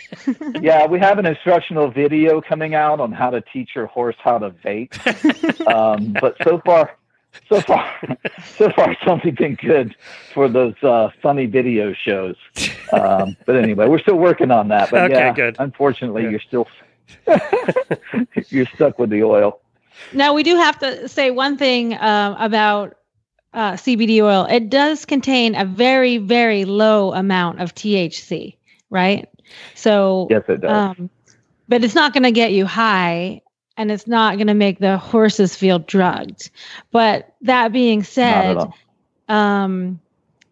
[0.60, 4.38] yeah, we have an instructional video coming out on how to teach your horse how
[4.38, 5.66] to vape.
[5.66, 6.96] um, but so far,
[7.48, 7.94] so far,
[8.56, 9.94] so far, it's only been good
[10.34, 12.36] for those uh, funny video shows.
[12.92, 14.90] Um, but anyway, we're still working on that.
[14.90, 15.56] But Okay, yeah, good.
[15.58, 16.30] unfortunately, Good.
[16.30, 16.66] you're still
[18.48, 19.60] you're stuck with the oil.
[20.12, 22.96] Now we do have to say one thing um, about
[23.54, 24.46] uh, CBD oil.
[24.50, 28.56] It does contain a very, very low amount of THC,
[28.90, 29.28] right?
[29.74, 30.70] So, Yes, it does.
[30.70, 31.10] um,
[31.68, 33.40] but it's not going to get you high.
[33.76, 36.50] and it's not going to make the horses feel drugged.
[36.90, 38.58] But that being said,
[39.28, 40.00] um,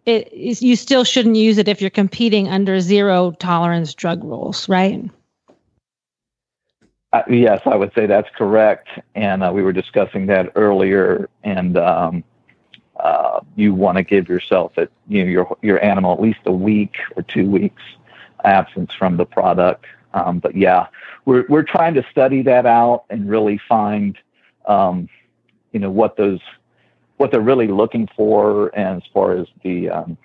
[0.06, 4.68] it is, you still shouldn't use it if you're competing under zero tolerance drug rules,
[4.68, 5.10] right?
[7.28, 8.88] Yes, I would say that's correct.
[9.14, 11.28] And uh, we were discussing that earlier.
[11.44, 12.24] And um,
[12.98, 14.72] uh, you want to give yourself
[15.08, 17.82] you know your your animal at least a week or two weeks
[18.44, 19.84] absence from the product.
[20.14, 20.86] Um, but yeah,
[21.24, 24.16] we're we're trying to study that out and really find
[24.66, 25.08] um,
[25.72, 26.40] you know what those
[27.18, 30.16] what they're really looking for, and as far as the um,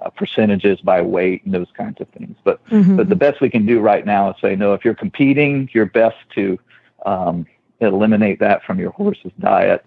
[0.00, 2.36] uh, percentages by weight and those kinds of things.
[2.44, 2.96] But Mhm.
[2.96, 5.86] but the best we can do right now is say, no, if you're competing, you're
[5.86, 6.58] best to
[7.06, 7.46] um,
[7.80, 9.86] eliminate that from your horse's diet,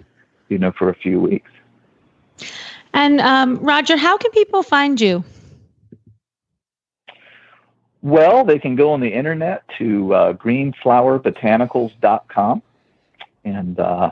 [0.49, 1.51] you know, for a few weeks.
[2.93, 5.23] And um, Roger, how can people find you?
[8.01, 12.61] Well, they can go on the internet to uh, greenflowerbotanicals.com,
[13.45, 14.11] and uh,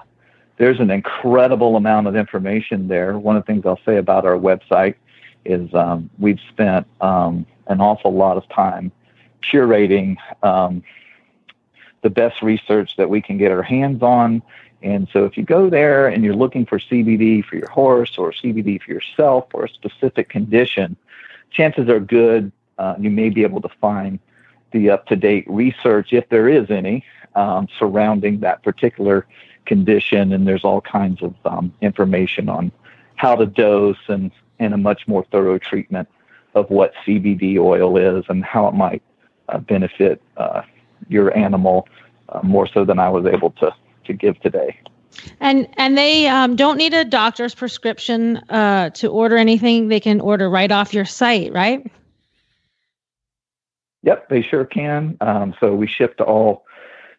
[0.57, 3.19] there's an incredible amount of information there.
[3.19, 4.95] One of the things I'll say about our website
[5.45, 8.91] is um, we've spent um, an awful lot of time
[9.41, 10.83] curating um,
[12.01, 14.41] the best research that we can get our hands on.
[14.83, 18.31] And so if you go there and you're looking for CBD for your horse or
[18.31, 20.95] CBD for yourself or a specific condition,
[21.51, 22.51] chances are good
[22.81, 24.17] uh, you may be able to find
[24.71, 29.27] the up to date research, if there is any, um, surrounding that particular
[29.65, 30.33] condition.
[30.33, 32.71] And there's all kinds of um, information on
[33.15, 36.07] how to dose and, and a much more thorough treatment
[36.53, 39.01] of what CBD oil is and how it might
[39.49, 40.61] uh, benefit uh,
[41.09, 41.87] your animal
[42.29, 43.73] uh, more so than I was able to,
[44.05, 44.79] to give today.
[45.41, 49.89] And and they um, don't need a doctor's prescription uh, to order anything.
[49.89, 51.85] They can order right off your site, right?
[54.03, 55.17] Yep, they sure can.
[55.21, 56.65] Um, so we ship to all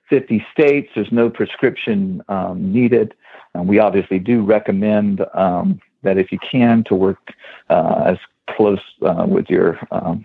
[0.09, 0.91] 50 states.
[0.95, 3.15] There's no prescription um, needed.
[3.55, 7.33] Um, we obviously do recommend um, that if you can, to work
[7.71, 8.19] uh, as
[8.51, 10.25] close uh, with your um,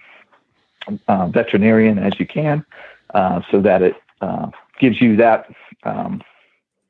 [1.08, 2.66] uh, veterinarian as you can,
[3.14, 5.50] uh, so that it uh, gives you that
[5.84, 6.22] um,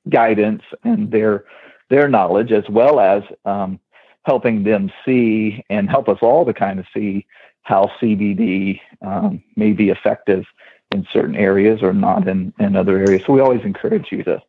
[0.10, 1.46] guidance and their
[1.90, 3.80] their knowledge, as well as um,
[4.24, 7.26] helping them see and help us all to kind of see
[7.62, 10.46] how CBD um, may be effective
[10.94, 13.24] in certain areas or not in, in other areas.
[13.26, 14.42] So we always encourage you to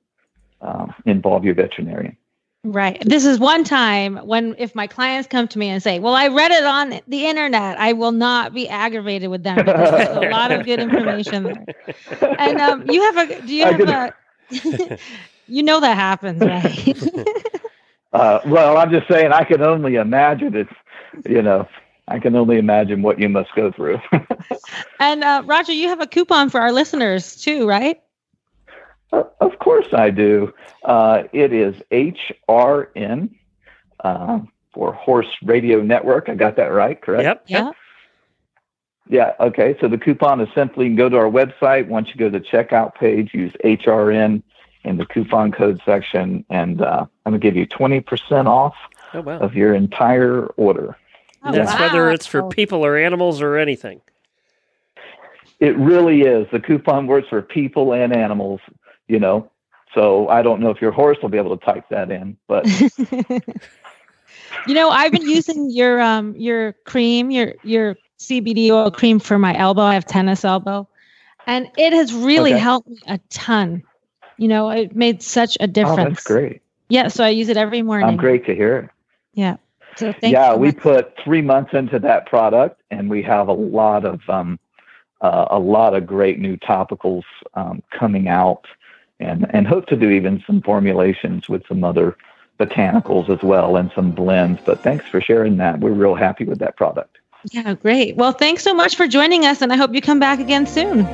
[0.61, 2.17] um, involve your veterinarian.
[2.65, 3.03] Right.
[3.07, 6.29] This is one time when if my clients come to me and say, "Well, I
[6.29, 10.23] read it on the internet," I will not be aggravated with them because there's a
[10.23, 11.67] lot of good information there.
[12.37, 14.13] And um, you have a do you have a
[15.47, 16.77] you know that happens, right?
[18.13, 20.73] Uh, well, I'm just saying, I can only imagine it's,
[21.29, 21.69] you know,
[22.09, 23.99] I can only imagine what you must go through.
[24.99, 28.01] and uh, Roger, you have a coupon for our listeners too, right?
[29.13, 30.53] Uh, of course I do.
[30.85, 33.31] Uh, it is HRN
[34.05, 34.41] uh,
[34.75, 36.29] for Horse Radio Network.
[36.29, 37.25] I got that right, correct?
[37.25, 37.45] Yep.
[37.49, 37.71] Yeah.
[39.09, 39.33] Yeah.
[39.41, 39.77] Okay.
[39.81, 41.89] So the coupon is simply you can go to our website.
[41.89, 44.43] Once you go to the checkout page, use HRN
[44.85, 48.75] in the coupon code section, and uh, I'm gonna give you 20% off
[49.15, 49.39] Oh wow.
[49.39, 50.97] of your entire order.
[51.43, 54.01] Oh, That's whether it's for people or animals or anything.
[55.61, 56.47] It really is.
[56.53, 58.61] The coupon works for people and animals.
[59.09, 59.51] You know.
[59.95, 62.71] So I don't know if your horse will be able to type that in, but
[64.65, 69.39] you know, I've been using your um your cream, your your CBD oil cream for
[69.39, 69.83] my elbow.
[69.83, 70.89] I have tennis elbow,
[71.47, 72.59] and it has really Okay.
[72.59, 73.83] helped me a ton.
[74.37, 75.99] You know, it made such a difference.
[75.99, 76.63] oh, that's great.
[76.89, 78.09] Yeah, so I use it every morning.
[78.09, 78.91] I'm great to hear it.
[79.35, 79.57] Yeah.
[79.97, 80.77] So thank yeah, we much.
[80.83, 84.59] put three months into that product, and we have a lot of um,
[85.21, 88.65] uh, a lot of great new topicals um, coming out,
[89.21, 92.17] and and hope to do even some formulations with some other
[92.59, 94.61] botanicals as well and some blends.
[94.65, 95.81] But thanks for sharing that.
[95.81, 97.19] We're real happy with that product.
[97.53, 98.17] Yeah, great.
[98.17, 101.07] Well, thanks so much for joining us, and I hope you come back again soon.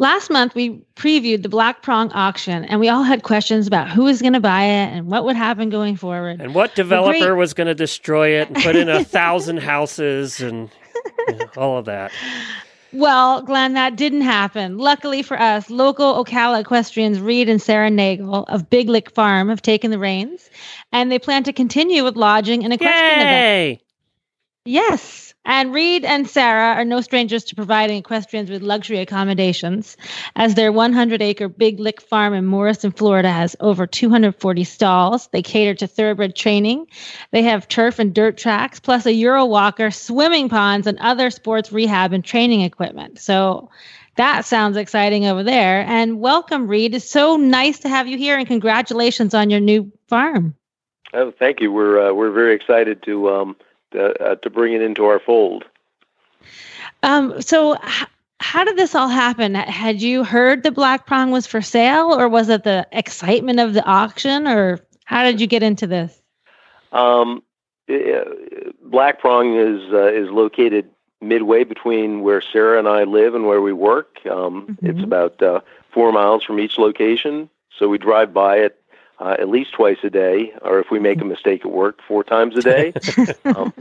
[0.00, 4.04] Last month, we previewed the Black Prong auction, and we all had questions about who
[4.04, 6.40] was going to buy it and what would happen going forward.
[6.40, 10.40] And what developer great- was going to destroy it and put in a thousand houses
[10.40, 10.70] and
[11.26, 12.12] you know, all of that?
[12.92, 14.78] Well, Glenn, that didn't happen.
[14.78, 19.60] Luckily for us, local Ocala equestrians Reid and Sarah Nagel of Big Lick Farm have
[19.60, 20.48] taken the reins,
[20.92, 23.32] and they plan to continue with lodging and equestrian events.
[23.32, 23.80] Yay!
[24.64, 25.27] Yes.
[25.48, 29.96] And Reid and Sarah are no strangers to providing equestrians with luxury accommodations,
[30.36, 35.28] as their 100 acre Big Lick farm in Morriston, Florida has over 240 stalls.
[35.28, 36.88] They cater to thoroughbred training.
[37.30, 41.72] They have turf and dirt tracks, plus a Euro walker, swimming ponds, and other sports
[41.72, 43.18] rehab and training equipment.
[43.18, 43.70] So
[44.16, 45.80] that sounds exciting over there.
[45.80, 46.94] And welcome, Reid.
[46.94, 50.54] It's so nice to have you here, and congratulations on your new farm.
[51.14, 51.72] Oh, thank you.
[51.72, 53.56] We're uh, we're very excited to um,
[53.94, 55.64] uh, to bring it into our fold.
[57.02, 58.06] Um, so, h-
[58.40, 59.54] how did this all happen?
[59.54, 63.74] Had you heard the black prong was for sale, or was it the excitement of
[63.74, 66.20] the auction, or how did you get into this?
[66.92, 67.42] Um,
[68.82, 73.60] black prong is uh, is located midway between where Sarah and I live and where
[73.60, 74.18] we work.
[74.30, 74.86] Um, mm-hmm.
[74.86, 75.60] It's about uh,
[75.90, 78.82] four miles from each location, so we drive by it
[79.20, 82.22] uh, at least twice a day, or if we make a mistake at work, four
[82.22, 82.92] times a day.
[83.44, 83.72] um,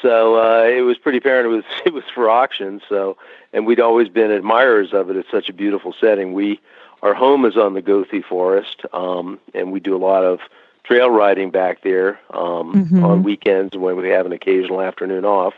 [0.00, 2.80] so uh, it was pretty apparent it was it was for auction.
[2.88, 3.16] So,
[3.52, 5.16] and we'd always been admirers of it.
[5.16, 6.32] It's such a beautiful setting.
[6.32, 6.60] We
[7.02, 10.38] our home is on the Goethe Forest, um, and we do a lot of
[10.84, 13.04] trail riding back there um, mm-hmm.
[13.04, 15.54] on weekends when we have an occasional afternoon off.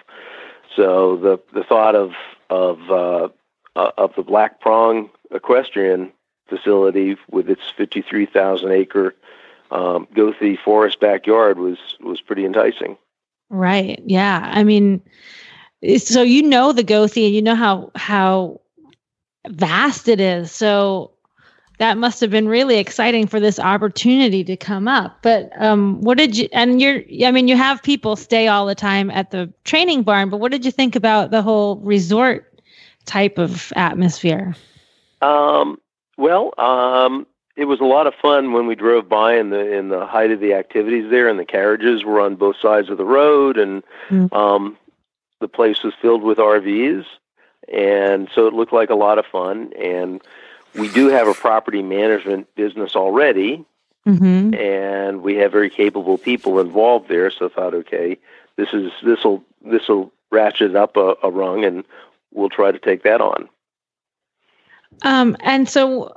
[0.75, 2.13] So the the thought of
[2.51, 3.29] of uh,
[3.77, 6.13] uh, of the Black Prong Equestrian
[6.49, 9.15] facility with its 53,000 acre
[9.71, 12.97] um, Goethe forest backyard was was pretty enticing.
[13.51, 14.01] Right.
[14.07, 14.49] Yeah.
[14.53, 15.03] I mean,
[15.99, 18.61] so you know the Goethe and you know how how
[19.49, 20.53] vast it is.
[20.53, 21.11] So
[21.79, 25.19] that must have been really exciting for this opportunity to come up.
[25.23, 26.49] But um, what did you?
[26.53, 30.31] And you're, I mean, you have people stay all the time at the training barn.
[30.31, 32.61] But what did you think about the whole resort
[33.07, 34.55] type of atmosphere?
[35.21, 35.81] Um,
[36.17, 39.89] well, um, it was a lot of fun when we drove by in the in
[39.89, 43.05] the height of the activities there, and the carriages were on both sides of the
[43.05, 44.33] road, and mm.
[44.33, 44.77] um,
[45.41, 47.05] the place was filled with RVs,
[47.73, 49.73] and so it looked like a lot of fun.
[49.81, 50.21] And
[50.75, 53.65] we do have a property management business already,
[54.07, 54.55] mm-hmm.
[54.55, 57.31] and we have very capable people involved there.
[57.31, 58.19] So I thought, okay,
[58.57, 61.85] this is this will this will ratchet up a, a rung, and
[62.33, 63.49] we'll try to take that on.
[65.03, 66.17] Um, and so,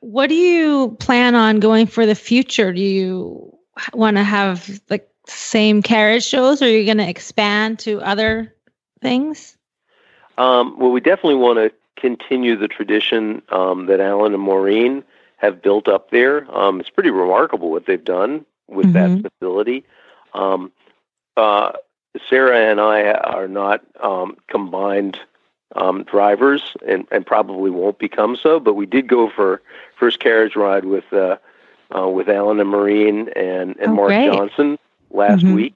[0.00, 2.72] what do you plan on going for the future?
[2.72, 3.56] Do you
[3.92, 8.54] want to have the same carriage shows, or are you going to expand to other
[9.00, 9.56] things?
[10.38, 15.02] Um, well, we definitely want to continue the tradition um, that Alan and Maureen
[15.36, 16.46] have built up there.
[16.56, 19.22] Um, it's pretty remarkable what they've done with mm-hmm.
[19.22, 19.84] that facility.
[20.34, 20.72] Um,
[21.36, 21.72] uh,
[22.28, 25.18] Sarah and I are not um, combined
[25.76, 28.58] um, drivers, and, and probably won't become so.
[28.60, 29.62] But we did go for
[29.98, 31.36] first carriage ride with uh,
[31.94, 34.32] uh, with Alan and Maureen and and oh, Mark great.
[34.32, 34.78] Johnson
[35.10, 35.54] last mm-hmm.
[35.54, 35.74] week.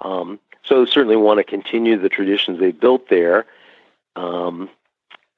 [0.00, 3.46] Um, so certainly want to continue the traditions they built there.
[4.16, 4.68] Um,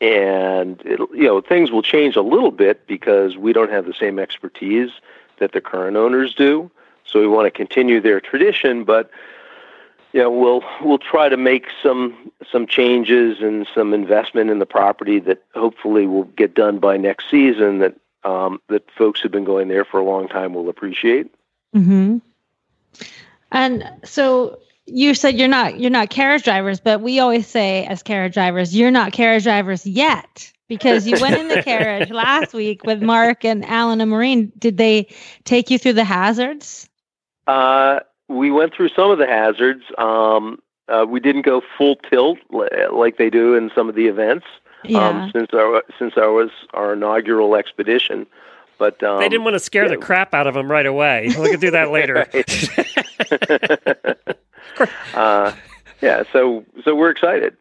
[0.00, 3.94] and it, you know things will change a little bit because we don't have the
[3.94, 4.90] same expertise
[5.38, 6.70] that the current owners do.
[7.04, 9.10] So we want to continue their tradition, but
[10.14, 14.66] you know, we'll we'll try to make some some changes and some investment in the
[14.66, 19.44] property that hopefully will get done by next season that um, that folks who've been
[19.44, 21.34] going there for a long time will appreciate.
[21.72, 22.18] Hmm.
[23.50, 28.04] And so you said you're not you're not carriage drivers, but we always say as
[28.04, 32.84] carriage drivers, you're not carriage drivers yet because you went in the carriage last week
[32.84, 34.52] with Mark and Alan and Maureen.
[34.60, 35.08] Did they
[35.42, 36.88] take you through the hazards?
[37.48, 37.98] Uh,
[38.34, 39.84] we went through some of the hazards.
[39.98, 44.46] Um, uh, we didn't go full tilt like they do in some of the events.
[44.84, 45.08] Um, yeah.
[45.08, 48.26] Um, since our since our was our inaugural expedition,
[48.78, 49.90] but um, they didn't want to scare yeah.
[49.90, 51.32] the crap out of them right away.
[51.38, 52.28] We can do that later.
[55.14, 55.52] uh,
[56.02, 57.56] yeah, so so we're excited.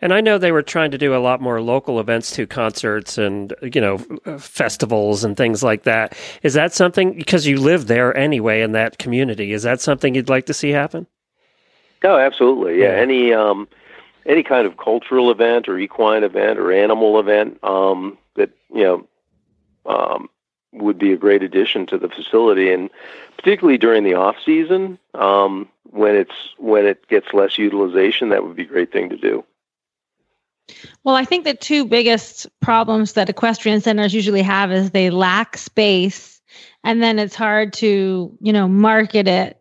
[0.00, 3.18] And I know they were trying to do a lot more local events too, concerts
[3.18, 3.98] and you know
[4.38, 6.16] festivals and things like that.
[6.42, 9.52] Is that something because you live there anyway in that community?
[9.52, 11.06] Is that something you'd like to see happen?
[12.04, 12.80] Oh, absolutely.
[12.80, 13.66] Yeah, any um,
[14.24, 19.06] any kind of cultural event or equine event or animal event um, that you know
[19.86, 20.28] um,
[20.72, 22.90] would be a great addition to the facility, and
[23.36, 28.54] particularly during the off season um, when it's when it gets less utilization, that would
[28.54, 29.44] be a great thing to do.
[31.04, 35.56] Well, I think the two biggest problems that equestrian centers usually have is they lack
[35.56, 36.40] space
[36.84, 39.60] and then it's hard to, you know, market it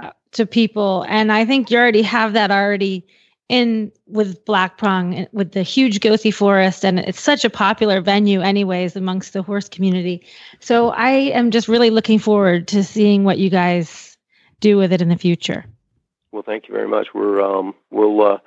[0.00, 1.04] uh, to people.
[1.08, 3.06] And I think you already have that already
[3.48, 8.40] in with Black Prong with the huge Goethe Forest and it's such a popular venue
[8.40, 10.26] anyways amongst the horse community.
[10.60, 14.16] So I am just really looking forward to seeing what you guys
[14.60, 15.66] do with it in the future.
[16.32, 17.08] Well, thank you very much.
[17.14, 18.38] We're um, we'll uh,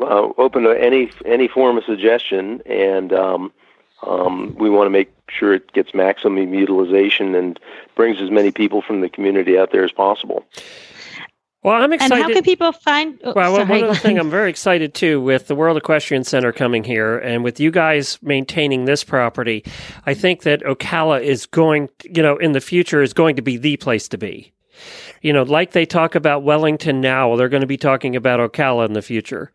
[0.00, 3.52] uh, open to any any form of suggestion, and um,
[4.06, 7.58] um, we want to make sure it gets maximum utilization and
[7.94, 10.44] brings as many people from the community out there as possible.
[11.64, 12.14] Well, I'm excited.
[12.14, 13.18] And how can people find?
[13.24, 14.00] Oh, well, sorry, one other Glenn.
[14.00, 17.70] thing I'm very excited too with the World Equestrian Center coming here, and with you
[17.70, 19.64] guys maintaining this property,
[20.06, 23.56] I think that Ocala is going, you know, in the future is going to be
[23.56, 24.52] the place to be.
[25.22, 28.86] You know, like they talk about Wellington now, they're going to be talking about Ocala
[28.86, 29.52] in the future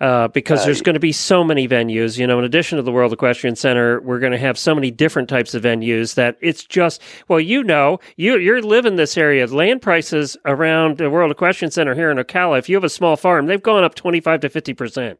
[0.00, 2.18] uh, because there's going to be so many venues.
[2.18, 4.90] You know, in addition to the World Equestrian Center, we're going to have so many
[4.90, 9.46] different types of venues that it's just well, you know, you you're living this area.
[9.46, 13.16] Land prices around the World Equestrian Center here in Ocala, if you have a small
[13.16, 15.18] farm, they've gone up twenty five to fifty percent.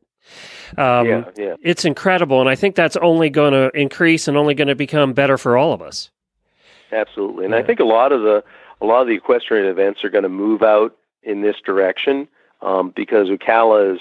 [0.77, 1.55] Um, yeah, yeah.
[1.63, 5.13] It's incredible, and I think that's only going to increase and only going to become
[5.13, 6.11] better for all of us.
[6.93, 8.43] Absolutely, and I think a lot of the
[8.81, 12.29] a lot of the equestrian events are going to move out in this direction
[12.63, 14.01] um, because Ocala is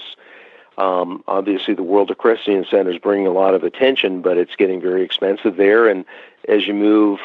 [0.78, 4.80] um, obviously the World Equestrian Center is bringing a lot of attention, but it's getting
[4.80, 5.88] very expensive there.
[5.88, 6.04] And
[6.48, 7.18] as you move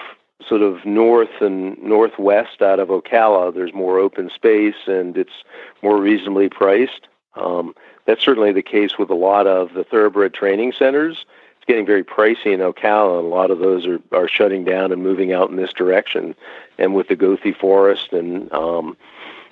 [0.47, 5.43] sort of north and northwest out of Ocala, there's more open space and it's
[5.81, 7.07] more reasonably priced.
[7.35, 7.75] Um,
[8.05, 11.25] that's certainly the case with a lot of the thoroughbred training centers
[11.61, 14.91] it's getting very pricey in Ocala, and a lot of those are, are shutting down
[14.91, 16.33] and moving out in this direction.
[16.82, 18.97] And with the Goethe Forest, and um,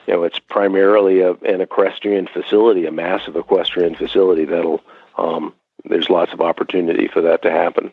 [0.07, 4.45] you know, it's primarily a, an equestrian facility, a massive equestrian facility.
[4.45, 4.81] That'll
[5.17, 5.53] um,
[5.85, 7.91] there's lots of opportunity for that to happen.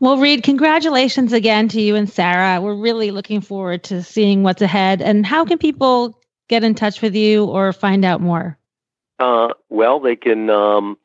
[0.00, 2.60] Well, Reid, congratulations again to you and Sarah.
[2.60, 5.00] We're really looking forward to seeing what's ahead.
[5.00, 8.58] And how can people get in touch with you or find out more?
[9.18, 10.50] Uh, well, they can.
[10.50, 10.98] Um,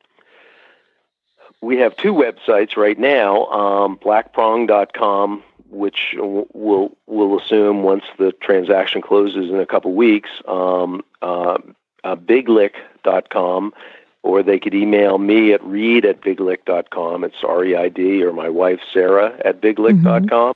[1.60, 9.02] we have two websites right now: um, blackprong.com, which we'll we'll assume once the transaction
[9.02, 10.30] closes in a couple weeks.
[10.46, 11.58] Um, uh,
[12.04, 13.74] uh, biglick.com,
[14.22, 17.24] or they could email me at reid at biglick.com.
[17.24, 20.54] It's R E I D, or my wife Sarah at biglick.com.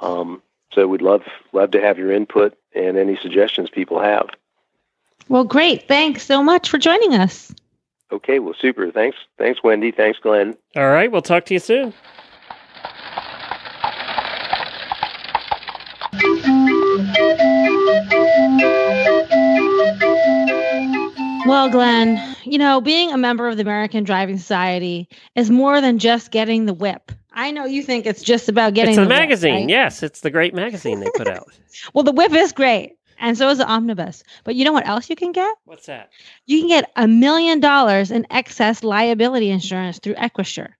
[0.00, 0.42] Um,
[0.72, 1.22] so we'd love
[1.52, 4.28] love to have your input and any suggestions people have.
[5.28, 5.86] Well, great.
[5.86, 7.54] Thanks so much for joining us.
[8.12, 8.90] Okay, well, super.
[8.90, 9.92] Thanks, thanks, Wendy.
[9.92, 10.56] Thanks, Glenn.
[10.74, 11.94] All right, we'll talk to you soon.
[21.46, 25.98] Well, Glenn, you know, being a member of the American Driving Society is more than
[25.98, 27.10] just getting the whip.
[27.32, 29.54] I know you think it's just about getting It's a the whip, magazine.
[29.54, 29.68] right?
[29.68, 31.48] Yes, it's the great magazine they put out.
[31.94, 34.22] Well, the whip is great, and so is the omnibus.
[34.44, 35.54] But you know what else you can get?
[35.64, 36.10] What's that?
[36.46, 40.76] You can get a million dollars in excess liability insurance through Equisure.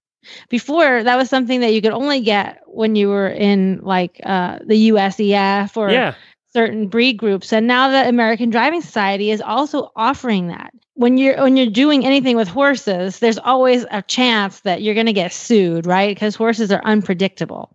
[0.48, 4.58] Before, that was something that you could only get when you were in like uh,
[4.64, 6.14] the USEF or Yeah.
[6.52, 10.72] certain breed groups and now the American Driving Society is also offering that.
[10.94, 15.06] When you're when you're doing anything with horses, there's always a chance that you're going
[15.06, 16.14] to get sued, right?
[16.14, 17.74] Because horses are unpredictable.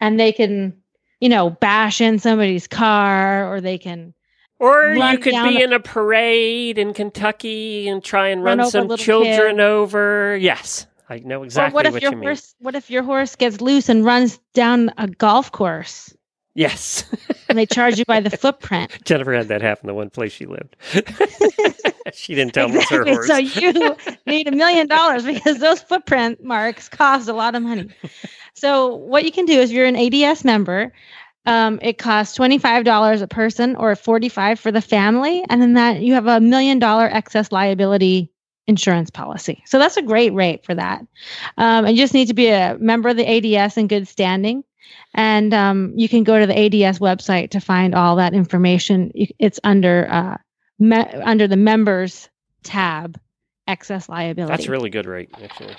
[0.00, 0.74] And they can,
[1.20, 4.14] you know, bash in somebody's car or they can
[4.60, 8.70] Or you could be a- in a parade in Kentucky and try and Run run,
[8.70, 9.60] some children kids.
[9.60, 10.36] over.
[10.40, 12.28] Yes, I know exactly or what if what your you mean.
[12.28, 16.14] horse what if your horse gets loose and runs down a golf course
[16.54, 17.04] Yes,
[17.48, 18.90] and they charge you by the footprint?
[19.04, 20.76] Jennifer had that happen the one place she lived.
[22.12, 23.26] she didn't tell me it was her horse.
[23.26, 23.96] So you
[24.26, 27.88] need a million dollars because those footprint marks cost a lot of money.
[28.54, 30.92] So what you can do is if you're an ADS member,
[31.46, 35.62] um, it costs twenty five dollars a person or forty five for the family, and
[35.62, 38.31] then that you have a million dollar excess liability
[38.66, 39.62] insurance policy.
[39.66, 41.00] So that's a great rate for that.
[41.56, 44.64] Um, and you just need to be a member of the ADS in good standing.
[45.14, 49.12] And um, you can go to the ADS website to find all that information.
[49.14, 50.36] It's under uh,
[50.78, 52.28] me- under the members
[52.62, 53.20] tab,
[53.66, 54.50] excess liability.
[54.50, 55.76] That's really good rate, actually.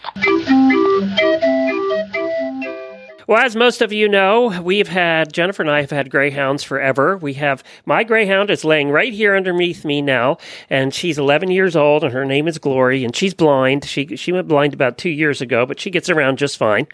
[3.26, 7.16] Well, as most of you know, we've had Jennifer and I have had greyhounds forever.
[7.16, 10.38] We have my greyhound is laying right here underneath me now,
[10.70, 13.86] and she's 11 years old, and her name is Glory, and she's blind.
[13.86, 16.86] She she went blind about two years ago, but she gets around just fine,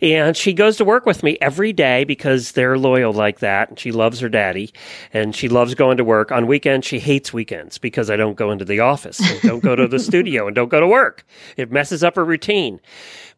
[0.00, 3.78] and she goes to work with me every day because they're loyal like that, and
[3.78, 4.72] she loves her daddy,
[5.12, 6.30] and she loves going to work.
[6.30, 9.74] On weekends, she hates weekends because I don't go into the office, and don't go
[9.74, 11.26] to the studio, and don't go to work.
[11.56, 12.78] It messes up her routine.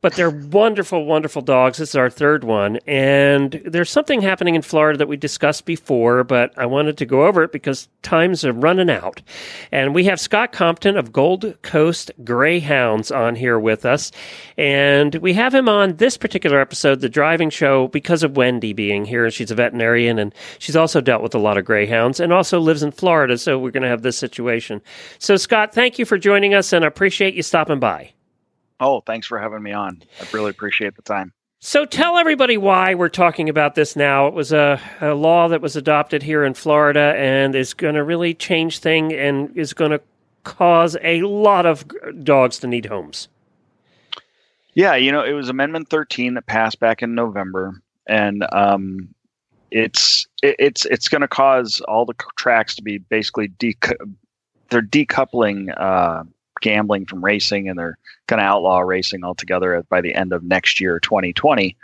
[0.05, 1.79] But they're wonderful, wonderful dogs.
[1.79, 2.77] This is our third one.
[2.87, 7.25] And there's something happening in Florida that we discussed before, but I wanted to go
[7.25, 9.23] over it because times are running out.
[9.73, 14.13] And we have Scott Compton of Gold Coast Greyhounds on here with us.
[14.59, 19.07] And we have him on this particular episode, The Driving Show, because of Wendy being
[19.07, 19.31] here.
[19.31, 22.83] She's a veterinarian and she's also dealt with a lot of greyhounds and also lives
[22.83, 23.39] in Florida.
[23.39, 24.83] So we're going to have this situation.
[25.19, 28.14] So, Scott, thank you for joining us and I appreciate you stopping by.
[28.85, 30.03] Oh, thanks for having me on.
[30.21, 31.33] I really appreciate the time.
[31.61, 34.27] So tell everybody why we're talking about this now.
[34.27, 38.05] It was a, a law that was adopted here in Florida and is going to
[38.05, 40.03] really change things and is going to
[40.43, 41.87] cause a lot of
[42.23, 43.29] dogs to need homes.
[44.75, 49.15] Yeah, you know, it was Amendment 13 that passed back in November, and um,
[49.71, 53.51] it's it, it's it's going to cause all the tracks to be basically
[54.69, 56.25] they're decoupling uh,
[56.65, 60.81] gambling from racing and they're going to outlaw racing altogether by the end of next
[60.81, 61.77] year 2020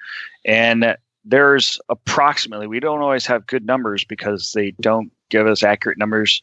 [0.46, 5.98] and there's approximately we don't always have good numbers because they don't give us accurate
[5.98, 6.42] numbers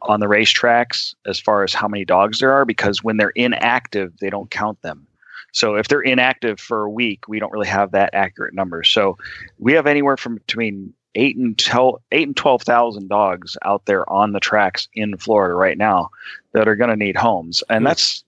[0.00, 4.10] on the racetracks as far as how many dogs there are because when they're inactive
[4.20, 5.06] they don't count them.
[5.52, 8.84] So if they're inactive for a week we don't really have that accurate number.
[8.84, 9.18] So
[9.58, 14.08] we have anywhere from between eight and 12, eight and twelve thousand dogs out there
[14.10, 16.10] on the tracks in Florida right now
[16.52, 17.86] that are going to need homes, and mm-hmm.
[17.86, 18.24] that's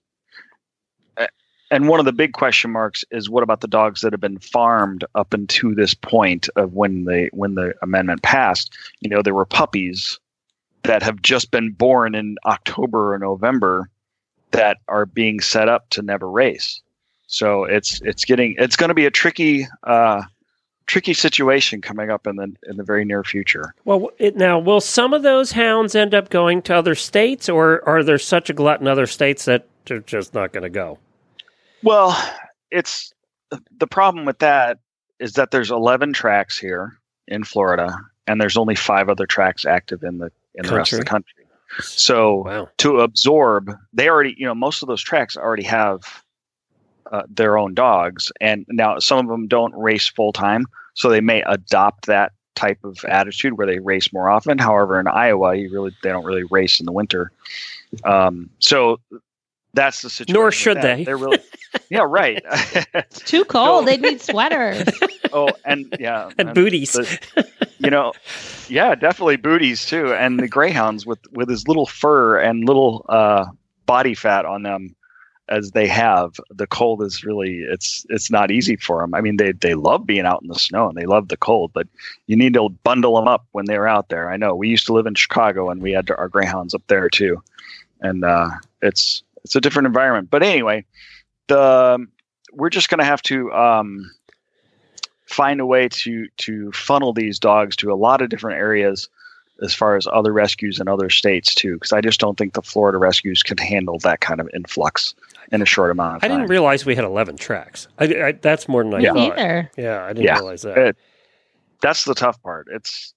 [1.71, 4.39] and one of the big question marks is what about the dogs that have been
[4.39, 8.75] farmed up until this point of when the when the amendment passed?
[9.01, 10.19] You know, there were puppies
[10.83, 13.89] that have just been born in October or November
[14.51, 16.81] that are being set up to never race.
[17.27, 20.23] So it's it's getting it's going to be a tricky uh,
[20.89, 23.75] tricky situation coming up in the in the very near future.
[23.85, 27.87] Well, it, now will some of those hounds end up going to other states, or
[27.87, 30.97] are there such a glut in other states that they're just not going to go?
[31.83, 32.17] Well,
[32.71, 33.13] it's
[33.77, 34.79] the problem with that
[35.19, 40.03] is that there's 11 tracks here in Florida, and there's only five other tracks active
[40.03, 41.45] in the in the rest of the country.
[41.81, 42.69] So wow.
[42.79, 46.01] to absorb, they already you know most of those tracks already have
[47.11, 48.31] uh, their own dogs.
[48.39, 52.83] And now some of them don't race full time, so they may adopt that type
[52.83, 54.57] of attitude where they race more often.
[54.57, 57.31] However, in Iowa, you really they don't really race in the winter.
[58.03, 58.99] Um, so
[59.73, 60.33] that's the situation.
[60.33, 61.03] Nor should they.
[61.03, 61.39] They're really,
[61.89, 62.41] yeah, right.
[62.93, 63.83] it's too cold.
[63.83, 64.83] So, they need sweaters.
[65.31, 66.93] Oh, and yeah, and, and booties.
[66.93, 67.47] The,
[67.77, 68.13] you know,
[68.67, 70.11] yeah, definitely booties too.
[70.11, 73.45] And the greyhounds with with his little fur and little uh,
[73.85, 74.95] body fat on them
[75.49, 79.13] as they have, the cold is really it's it's not easy for them.
[79.13, 81.71] I mean, they they love being out in the snow and they love the cold,
[81.73, 81.87] but
[82.27, 84.29] you need to bundle them up when they're out there.
[84.29, 87.09] I know we used to live in Chicago and we had our greyhounds up there
[87.09, 87.41] too,
[87.99, 88.49] and uh,
[88.81, 90.29] it's it's a different environment.
[90.29, 90.85] But anyway,
[91.47, 92.05] the
[92.53, 94.11] we're just going to have to um,
[95.25, 99.09] find a way to to funnel these dogs to a lot of different areas
[99.61, 102.61] as far as other rescues in other states too because i just don't think the
[102.61, 105.13] florida rescues can handle that kind of influx
[105.51, 106.31] in a short amount of time.
[106.31, 107.87] I didn't realize we had 11 tracks.
[107.97, 109.13] I, I, that's more than I yeah.
[109.13, 109.39] thought.
[109.39, 109.71] Either.
[109.77, 110.33] Yeah, I didn't yeah.
[110.35, 110.77] realize that.
[110.77, 110.97] It,
[111.81, 112.67] that's the tough part.
[112.71, 113.13] It's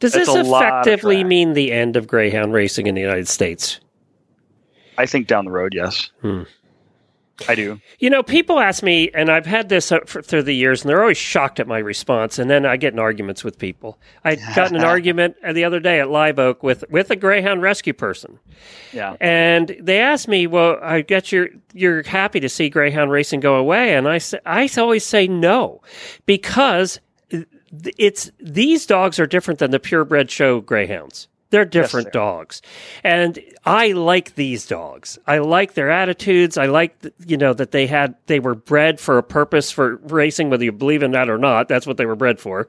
[0.00, 3.80] Does it's this effectively mean the end of greyhound racing in the United States?
[4.96, 6.10] I think down the road, yes.
[6.22, 6.42] Hmm.
[7.46, 7.80] I do.
[7.98, 10.90] You know, people ask me, and I've had this uh, for, through the years, and
[10.90, 12.38] they're always shocked at my response.
[12.38, 13.98] And then I get in arguments with people.
[14.24, 17.16] I got in an argument uh, the other day at Live Oak with with a
[17.16, 18.38] Greyhound rescue person.
[18.92, 19.16] Yeah.
[19.20, 23.54] And they asked me, "Well, I get you're you're happy to see Greyhound racing go
[23.54, 25.80] away?" And I say, I always say no,
[26.26, 26.98] because
[27.32, 27.42] uh,
[27.96, 31.28] it's these dogs are different than the purebred show greyhounds.
[31.50, 32.62] They're different yes, dogs.
[33.02, 35.18] And I like these dogs.
[35.26, 36.58] I like their attitudes.
[36.58, 36.94] I like,
[37.26, 40.72] you know, that they had, they were bred for a purpose for racing, whether you
[40.72, 41.68] believe in that or not.
[41.68, 42.68] That's what they were bred for.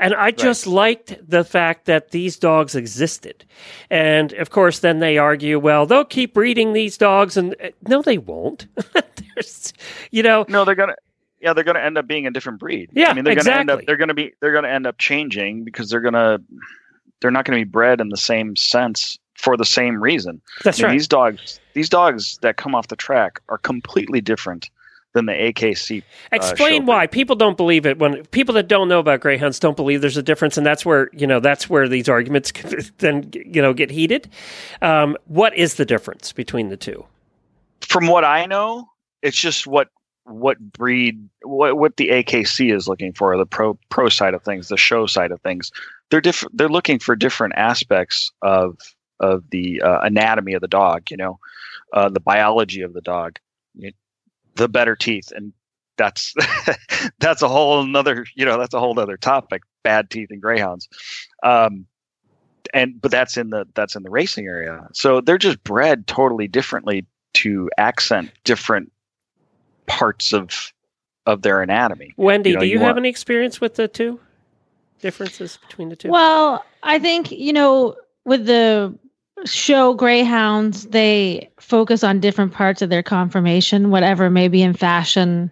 [0.00, 3.44] And I just liked the fact that these dogs existed.
[3.90, 7.36] And of course, then they argue, well, they'll keep breeding these dogs.
[7.36, 8.66] And uh, no, they won't.
[10.10, 10.96] you know, no, they're going to,
[11.40, 12.90] yeah, they're going to end up being a different breed.
[12.92, 13.50] Yeah, I mean, they're exactly.
[13.50, 15.90] going to end up, they're going to be, they're going to end up changing because
[15.90, 16.42] they're going to,
[17.20, 20.40] they're not going to be bred in the same sense for the same reason.
[20.64, 20.92] That's I mean, right.
[20.94, 24.70] These dogs, these dogs that come off the track are completely different
[25.12, 26.02] than the AKC.
[26.02, 27.98] Uh, Explain why people don't believe it.
[27.98, 31.10] When people that don't know about greyhounds don't believe there's a difference, and that's where
[31.12, 32.52] you know that's where these arguments
[32.98, 34.28] then you know get heated.
[34.82, 37.04] Um, what is the difference between the two?
[37.80, 38.88] From what I know,
[39.22, 39.88] it's just what
[40.24, 44.68] what breed what what the AKC is looking for, the pro pro side of things,
[44.68, 45.72] the show side of things
[46.10, 46.56] they're different.
[46.56, 48.78] They're looking for different aspects of
[49.20, 51.10] of the uh, anatomy of the dog.
[51.10, 51.38] You know,
[51.92, 53.38] uh, the biology of the dog,
[54.54, 55.52] the better teeth, and
[55.96, 56.34] that's
[57.18, 59.62] that's a whole another you know that's a whole other topic.
[59.82, 60.88] Bad teeth and greyhounds,
[61.44, 61.86] um,
[62.74, 64.88] and but that's in the that's in the racing area.
[64.92, 68.90] So they're just bred totally differently to accent different
[69.86, 70.72] parts of
[71.24, 72.14] of their anatomy.
[72.16, 74.20] Wendy, You know, do you, you have want- any experience with the two
[75.00, 76.10] differences between the two?
[76.10, 78.96] Well, I think, you know, with the
[79.44, 85.50] show greyhounds, they focus on different parts of their conformation, whatever may be in fashion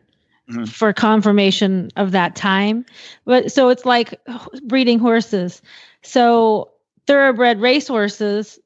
[0.49, 0.69] Mhm.
[0.69, 2.85] for conformation of that time.
[3.25, 4.21] But so it's like
[4.65, 5.63] breeding horses.
[6.03, 6.71] So
[7.07, 8.59] thoroughbred race horses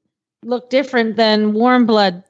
[0.45, 2.23] look different than warm blood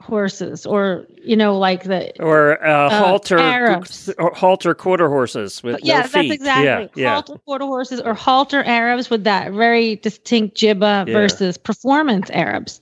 [0.00, 4.08] horses or, you know, like the or uh, halter Arabs.
[4.18, 6.32] or halter quarter horses with yeah, no that's feet.
[6.32, 7.12] exactly Yeah, yeah.
[7.14, 11.12] halter quarter horses or halter Arabs with that very distinct jibbah Yeah.
[11.12, 12.80] versus performance Arabs.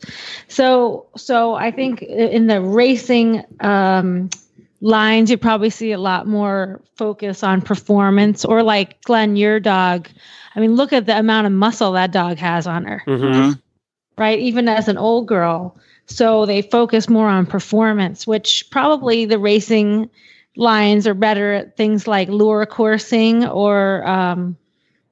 [0.48, 4.28] So, so I think in the racing um,
[4.82, 8.44] lines, you probably see a lot more focus on performance.
[8.44, 10.08] Or like Glenn, your dog.
[10.54, 13.60] I mean, look at the amount of muscle that dog has on her Mhm.
[14.18, 14.38] right?
[14.38, 15.76] Even as an old girl.
[16.06, 20.08] So they focus more on performance, which probably the racing
[20.56, 24.56] lines are better at things like lure coursing or, um,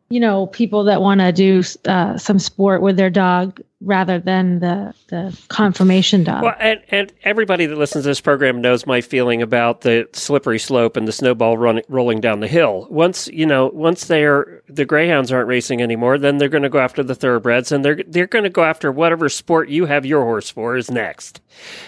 [0.08, 4.60] you know, people that want to do uh, some sport with their dog rather than
[4.60, 6.42] the the conformation dog.
[6.42, 10.58] Well, and, and everybody that listens to this program knows my feeling about the slippery
[10.58, 12.86] slope and the snowball run, rolling down the hill.
[12.90, 16.78] Once you know, once they're the greyhounds aren't racing anymore, then they're going to go
[16.78, 20.22] after the thoroughbreds, and they're they're going to go after whatever sport you have your
[20.22, 21.40] horse for is next.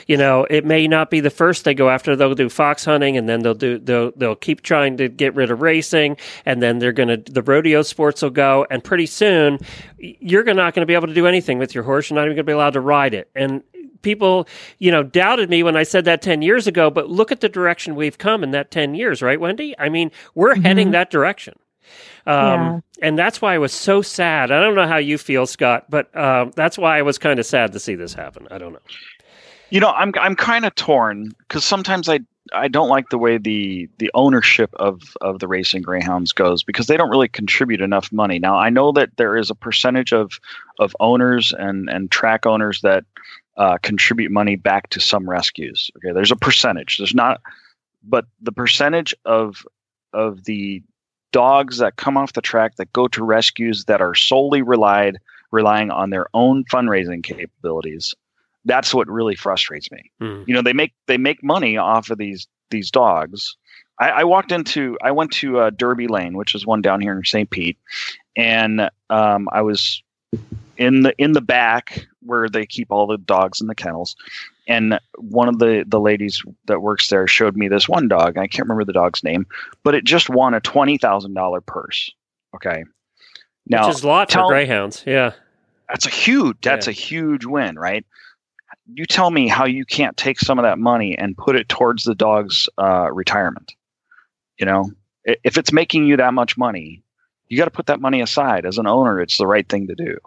[0.07, 2.15] You know, it may not be the first they go after.
[2.15, 5.51] They'll do fox hunting, and then they'll do they'll they'll keep trying to get rid
[5.51, 9.59] of racing, and then they're going to the rodeo sports will go, and pretty soon
[9.99, 12.11] you're not going to be able to do anything with your horse.
[12.11, 13.63] You're not even going to be allowed to ride it, and
[14.03, 14.47] people,
[14.79, 17.49] you know, doubted me when I said that 10 years ago, but look at the
[17.49, 19.75] direction we've come in that 10 years, right, Wendy?
[19.79, 21.55] I mean, we're heading that direction.
[22.27, 22.81] Um, Yeah.
[23.03, 24.51] And that's why I was so sad.
[24.51, 27.45] I don't know how you feel, Scott, but um, that's why I was kind of
[27.45, 28.49] sad to see this happen.
[28.51, 28.81] I don't know.
[29.69, 32.21] You know, I'm I'm kind of torn because sometimes I
[32.55, 36.87] I don't like the way the the ownership of of the racing greyhounds goes because
[36.87, 38.39] they don't really contribute enough money.
[38.39, 40.41] Now I know that there is a percentage of
[40.79, 43.05] of owners and and track owners that
[43.57, 45.91] uh, contribute money back to some rescues.
[45.97, 46.99] Okay, there's a percentage.
[46.99, 47.41] There's not,
[48.03, 49.65] but the percentage of
[50.13, 50.83] of the
[51.33, 55.19] dogs that come off the track that go to rescues that are solely relied
[55.53, 58.15] relying on their own fundraising capabilities
[58.65, 60.43] that's what really frustrates me Hmm.
[60.47, 63.57] you know they make they make money off of these these dogs
[64.01, 67.13] i, I walked into i went to uh, derby lane which is one down here
[67.13, 67.77] in st pete
[68.37, 70.03] and um, i was
[70.79, 74.17] in the in the back where they keep all the dogs in the kennels.
[74.69, 78.37] And one of the the ladies that works there showed me this one dog.
[78.37, 79.47] I can't remember the dog's name
[79.85, 82.11] but it just won a $20000 purse.
[82.55, 82.85] Okay.
[83.67, 85.03] Now Which is a lot tell- for greyhounds.
[85.07, 85.33] Yeah.
[85.89, 86.91] that's a huge that's Yeah.
[86.91, 88.05] a huge win right?
[88.93, 92.05] You tell me how you can't take some of that money and put it towards
[92.05, 93.73] the dog's uh, retirement.
[94.59, 94.91] You know
[95.25, 97.03] if it's making you that much money
[97.49, 98.67] you got to put that money aside.
[98.67, 100.19] As an owner it's the right thing to do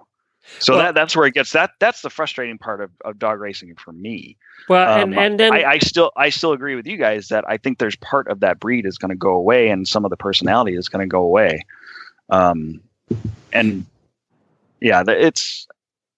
[0.59, 3.39] so Well- that that's where it gets that that's the frustrating part of, of dog
[3.39, 4.35] racing for me
[4.67, 7.45] Well, um, and, and then I, I still I still agree with you guys that
[7.47, 10.09] I think there's part of that breed is going to go away and some of
[10.09, 11.65] the personality is going to go away.
[12.29, 12.81] Um,
[13.53, 13.85] and
[14.81, 15.67] yeah, it's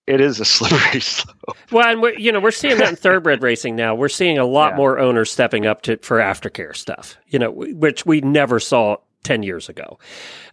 [0.08, 1.56] it is a slippery slope.
[1.72, 3.96] Well, and we're, you know, we're seeing that in thoroughbred racing now.
[3.96, 4.78] We're seeing a lot Yeah.
[4.78, 9.44] more owners stepping up to for aftercare stuff, you know, which we never saw 10
[9.44, 10.00] years ago.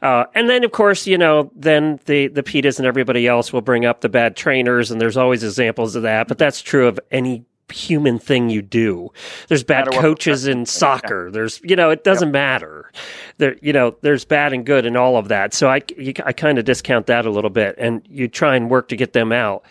[0.03, 3.63] Uh, and then, of course, you know, then the, the PETAs and everybody else will
[3.63, 7.01] bring up the bad trainers, and there's always examples of that, but that's true of
[7.11, 9.11] any human thing you do.
[9.49, 11.31] There's bad coaches in soccer.
[11.31, 12.91] There's, you know, it doesn't matter.
[13.39, 15.55] There, you know, there's bad and good and all of that.
[15.55, 18.71] So I, you, I kind of discount that a little bit, and you try and
[18.71, 19.65] work to get them out.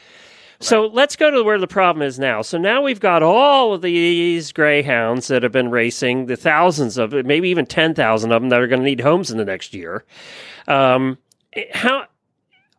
[0.60, 2.42] So let's go to where the problem is now.
[2.42, 7.14] So now we've got all of these greyhounds that have been racing, the thousands of
[7.14, 10.04] maybe even 10,000 of them that are going to need homes in the next year.
[10.68, 11.18] Um,
[11.74, 12.06] how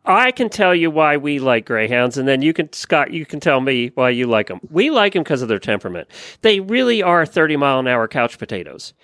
[0.08, 3.40] I can tell you why we like greyhounds, and then you can, Scott, you can
[3.40, 4.58] tell me why you like them.
[4.70, 6.08] We like them because of their temperament.
[6.40, 8.94] They really are 30 mile an hour couch potatoes.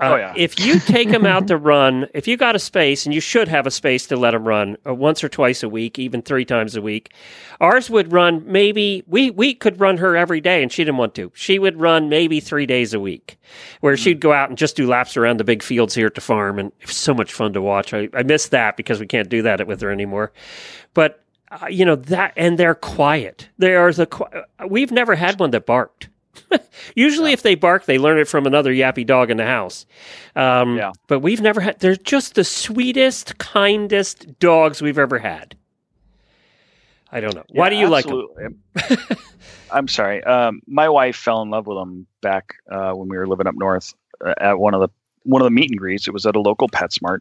[0.00, 0.34] Uh, Oh, yeah.
[0.36, 3.46] If you take them out to run, if you got a space, and you should
[3.46, 6.44] have a space to let them run uh, once or twice a week, even three
[6.44, 7.12] times a week,
[7.60, 11.14] ours would run maybe, we, we could run her every day, and she didn't want
[11.14, 11.30] to.
[11.34, 13.38] She would run maybe three days a week,
[13.80, 16.20] where she'd go out and just do laps around the big fields here at the
[16.20, 17.94] farm, and it was so much fun to watch.
[17.94, 20.32] I, I miss that because we can't do that with her anymore.
[20.94, 23.48] But uh, you know that, and they're quiet.
[23.58, 24.06] They are the.
[24.06, 24.26] Qui-
[24.68, 26.08] we've never had one that barked.
[26.94, 29.86] Usually, if they bark, they learn it from another yappy dog in the house.
[30.36, 30.92] Um, Yeah.
[31.06, 31.80] But we've never had.
[31.80, 35.56] They're just the sweetest, kindest dogs we've ever had.
[37.10, 37.44] I don't know.
[37.50, 38.62] Why do you like them?
[39.70, 40.22] I'm sorry.
[40.24, 43.54] Um, my wife fell in love with them back uh, when we were living up
[43.54, 43.94] north
[44.24, 44.88] uh, at one of the
[45.28, 46.08] one of the meet and greets.
[46.08, 47.20] It was at a local PetSmart,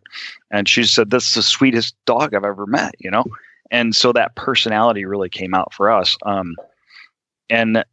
[0.49, 3.25] and she said, "This is the sweetest dog I've ever met." You know,
[3.69, 6.17] and so that personality really came out for us.
[6.23, 6.55] Um,
[7.49, 7.83] and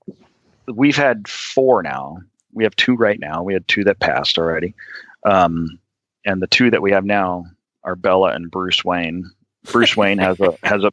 [0.72, 2.18] we've had four now.
[2.52, 3.42] We have two right now.
[3.42, 4.74] We had two that passed already,
[5.24, 5.78] um,
[6.24, 7.46] and the two that we have now
[7.82, 9.30] are Bella and Bruce Wayne.
[9.64, 10.92] Bruce Wayne has a has a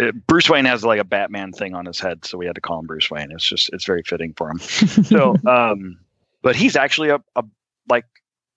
[0.00, 2.60] uh, Bruce Wayne has like a Batman thing on his head, so we had to
[2.60, 3.32] call him Bruce Wayne.
[3.32, 4.60] It's just it's very fitting for him.
[4.60, 5.98] So, um,
[6.42, 7.44] but he's actually a, a
[7.88, 8.04] like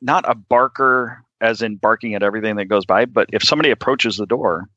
[0.01, 4.17] not a barker as in barking at everything that goes by, but if somebody approaches
[4.17, 4.69] the door,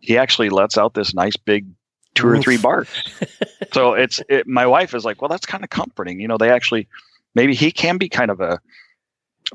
[0.00, 1.66] he actually lets out this nice big
[2.14, 3.02] two or three barks.
[3.72, 6.20] so it's it, my wife is like, well, that's kind of comforting.
[6.20, 6.88] You know, they actually
[7.34, 8.60] maybe he can be kind of a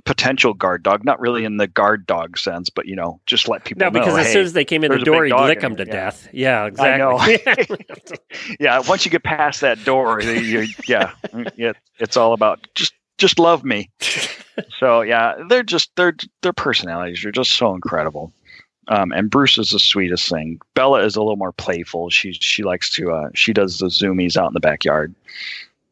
[0.05, 3.63] potential guard dog, not really in the guard dog sense, but you know, just let
[3.65, 3.99] people No, know.
[3.99, 5.91] because as hey, soon as they came in the door, he'd lick them to yeah.
[5.91, 6.27] death.
[6.31, 7.77] Yeah, exactly.
[8.59, 11.11] yeah, once you get past that door, you- yeah,
[11.55, 12.93] yeah, it's all about just
[13.23, 13.89] just love me.
[14.79, 18.31] So yeah, they're just they're their personalities are just so incredible.
[18.87, 20.59] Um, and Bruce is the sweetest thing.
[20.75, 22.11] Bella is a little more playful.
[22.11, 25.15] She she likes to uh, she does the zoomies out in the backyard,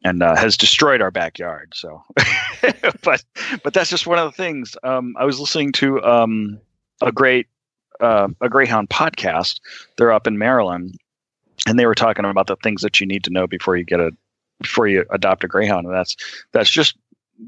[0.04, 1.72] and uh, has destroyed our backyard.
[1.74, 2.04] So,
[3.02, 3.24] but
[3.64, 4.76] but that's just one of the things.
[4.84, 6.60] Um, I was listening to um,
[7.00, 7.48] a great
[7.98, 9.58] uh, a Greyhound podcast.
[9.96, 11.00] They're up in Maryland,
[11.66, 13.98] and they were talking about the things that you need to know before you get
[13.98, 14.12] a
[14.60, 16.16] before you adopt a greyhound and that's
[16.52, 16.96] that's just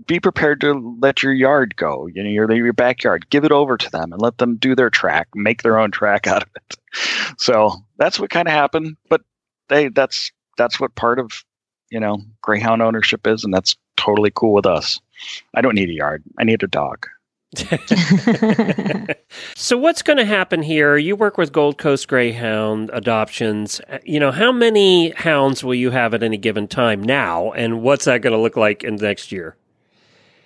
[0.06, 3.76] be prepared to let your yard go you know your your backyard give it over
[3.76, 6.76] to them and let them do their track make their own track out of it
[7.38, 9.22] so that's what kind of happened but
[9.68, 11.44] they that's that's what part of
[11.90, 15.00] you know greyhound ownership is and that's totally cool with us
[15.54, 17.06] i don't need a yard i need a dog
[19.54, 20.96] so what's going to happen here?
[20.96, 23.80] You work with Gold Coast Greyhound adoptions.
[24.04, 28.06] You know, how many hounds will you have at any given time now, and what's
[28.06, 29.56] that going to look like in the next year?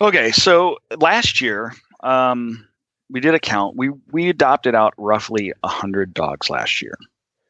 [0.01, 2.65] Okay, so last year, um,
[3.11, 3.77] we did a count.
[3.77, 6.97] We we adopted out roughly hundred dogs last year,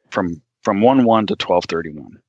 [0.09, 2.19] from from one one to twelve thirty one.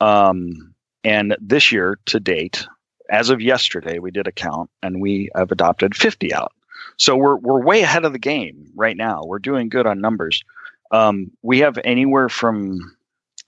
[0.00, 2.66] Um, and this year to date,
[3.10, 6.52] as of yesterday, we did a count, and we have adopted fifty out.
[6.96, 9.24] So we're we're way ahead of the game right now.
[9.24, 10.42] We're doing good on numbers.
[10.90, 12.96] Um, we have anywhere from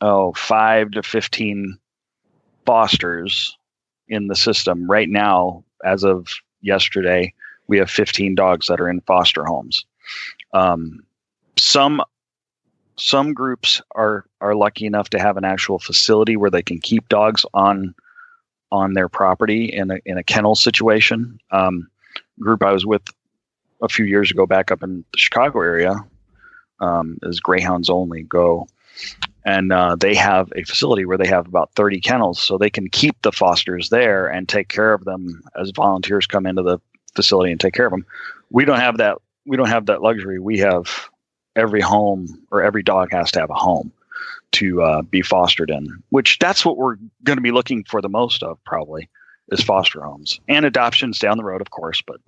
[0.03, 1.79] oh five to fifteen
[2.67, 3.57] fosters
[4.09, 6.29] in the system right now as of
[6.61, 7.33] yesterday
[7.69, 9.85] we have 15 dogs that are in foster homes.
[10.53, 11.05] Um,
[11.57, 12.03] some
[12.99, 17.09] some groups are are lucky enough to have an actual facility where they can keep
[17.09, 17.95] dogs on
[18.73, 21.39] on their property in a, in a kennel situation.
[21.51, 21.89] Um,
[22.41, 23.03] group i was with
[23.83, 25.95] a few years ago back up in the chicago area
[26.81, 28.23] um, is greyhounds only.
[28.23, 28.69] Go
[29.47, 32.91] and uh, they have a facility where they have about 30 kennels so they can
[32.91, 36.79] keep the fosters there and take care of them as volunteers come into the
[37.15, 38.05] facility and take care of them
[38.51, 39.17] we don't have that
[39.47, 40.39] we don't have that luxury.
[40.39, 41.09] We have
[41.55, 43.93] every home or every dog has to have a home
[44.53, 48.09] to uh, be fostered in which that's what we're going to be looking for the
[48.09, 49.09] most of probably
[49.51, 52.21] is foster homes and adoptions down the road of course but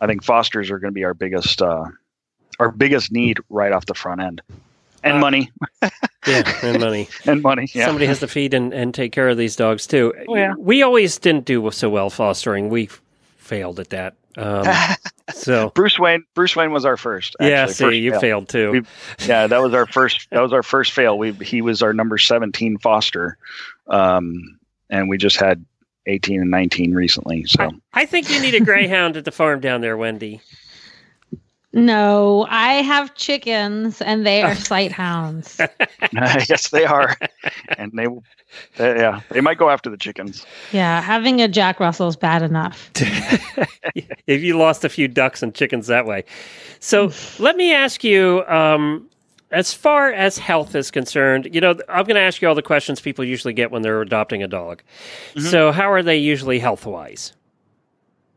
[0.00, 1.84] i think fosters are going to be our biggest uh,
[2.60, 4.42] our biggest need right off the front end
[5.06, 5.50] and Uh, money
[6.26, 7.08] Yeah, and money.
[7.26, 10.12] and money yeah Somebody has to feed and, and take care of these dogs too.
[10.28, 10.54] Oh, yeah.
[10.58, 12.68] We always didn't do so well fostering.
[12.68, 12.88] We
[13.36, 14.14] failed at that.
[14.36, 14.66] Um,
[15.32, 16.24] so Bruce Wayne.
[16.34, 17.36] Bruce Wayne was our first.
[17.40, 18.20] yeah, see, first you fail.
[18.20, 18.70] failed too.
[18.72, 18.82] We-
[19.26, 20.28] Yeah, that was our first.
[20.30, 21.16] That was our first fail.
[21.16, 23.38] We he was our number seventeen foster,
[23.88, 24.58] um,
[24.90, 25.64] and we just had
[26.06, 27.44] eighteen and nineteen recently.
[27.46, 30.40] So I think you need a greyhound at the farm down there, Wendy.
[31.72, 35.60] No, I have chickens and they are sight hounds.
[36.12, 37.16] yes, they are,
[37.76, 38.06] and they,
[38.76, 40.46] they yeah they might go after the chickens.
[40.72, 42.90] Yeah, having a Jack Russell is bad enough.
[44.26, 46.24] if you lost a few ducks and chickens that way.
[46.80, 49.08] So let me ask you, um,
[49.50, 52.62] as far as health is concerned, you know, I'm going to ask you all the
[52.62, 54.82] questions people usually get when they're adopting a dog.
[55.38, 57.32] So how are they usually health wise?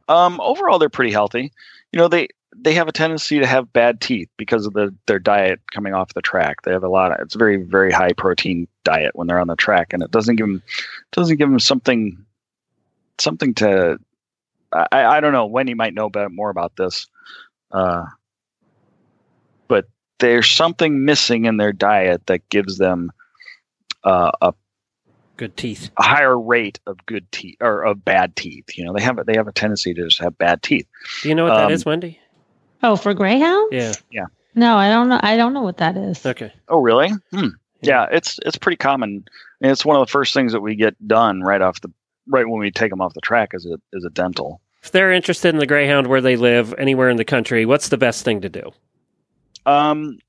[0.08, 1.52] Um, overall, they're pretty healthy.
[1.92, 2.28] You know, they
[2.62, 6.14] they have a tendency to have bad teeth because of the their diet coming off
[6.14, 6.62] the track.
[6.64, 9.48] They have a lot of it's a very very high protein diet when they're on
[9.48, 10.62] the track, and it doesn't give them
[11.12, 12.26] doesn't give them something
[13.20, 14.00] something to.
[14.72, 15.48] I, I don't know.
[15.48, 17.08] Wendy might know better, more about this,
[17.72, 18.06] uh,
[19.68, 19.86] but
[20.20, 23.12] there's something missing in their diet that gives them
[24.04, 24.54] uh, a
[25.38, 25.90] Good teeth.
[25.98, 28.78] a higher rate of good teeth or of bad teeth.
[28.78, 30.86] You know, they have they have a tendency to just have bad teeth.
[31.24, 32.20] Do you know what that Um, is, Wendy?
[32.84, 33.70] Oh, for greyhounds?
[33.72, 33.94] Yeah.
[34.12, 34.26] Yeah.
[34.56, 35.20] No, I don't know.
[35.22, 36.26] I don't know what that is.
[36.26, 36.52] Okay.
[36.68, 37.10] Oh, really?
[37.32, 37.50] Hmm.
[37.82, 39.26] Yeah, it's it's pretty common.
[39.62, 41.92] And it's one of the first things that we get done right off the
[42.28, 44.62] right when we take them off the track is a is a dental.
[44.84, 47.98] If they're interested in the greyhound where they live, anywhere in the country, what's the
[47.98, 48.72] best thing to do?
[49.66, 50.20] Um,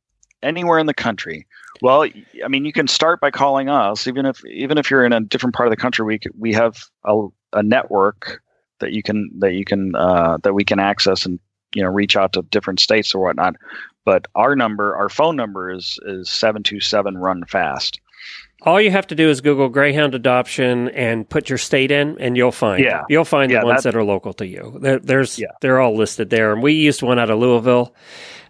[0.42, 1.46] anywhere in the country.
[1.82, 4.06] Well, I mean, you can start by calling us.
[4.06, 6.82] Even if even if you're in a different part of the country, we we have
[7.04, 8.42] a, a network
[8.80, 11.38] that you can that you can uh, that we can access and
[11.74, 13.56] you know reach out to different states or whatnot.
[14.04, 18.00] But our number, our phone number is is seven two seven run fast.
[18.62, 22.36] All you have to do is Google Greyhound adoption and put your state in, and
[22.36, 23.04] you'll find Yeah.
[23.08, 24.76] you'll find Yeah, the ones that- that are local to you.
[24.82, 25.46] There, there's Yeah.
[25.62, 27.94] they're all listed there, and we used one out of Louisville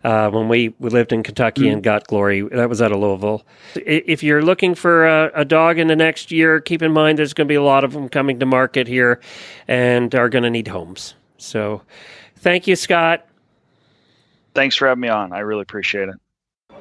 [0.02, 1.72] uh, when we, we lived in Kentucky Mm.
[1.74, 2.40] and got Glory.
[2.40, 3.44] That was out of Louisville.
[3.76, 7.34] If you're looking for a, a dog in the next year, keep in mind there's
[7.34, 9.20] going to be a lot of them coming to market here,
[9.68, 11.14] and are going to need homes.
[11.36, 11.82] So,
[12.40, 13.26] thank you, Scott.
[14.54, 15.32] Thanks for having me on.
[15.32, 16.16] I really appreciate it.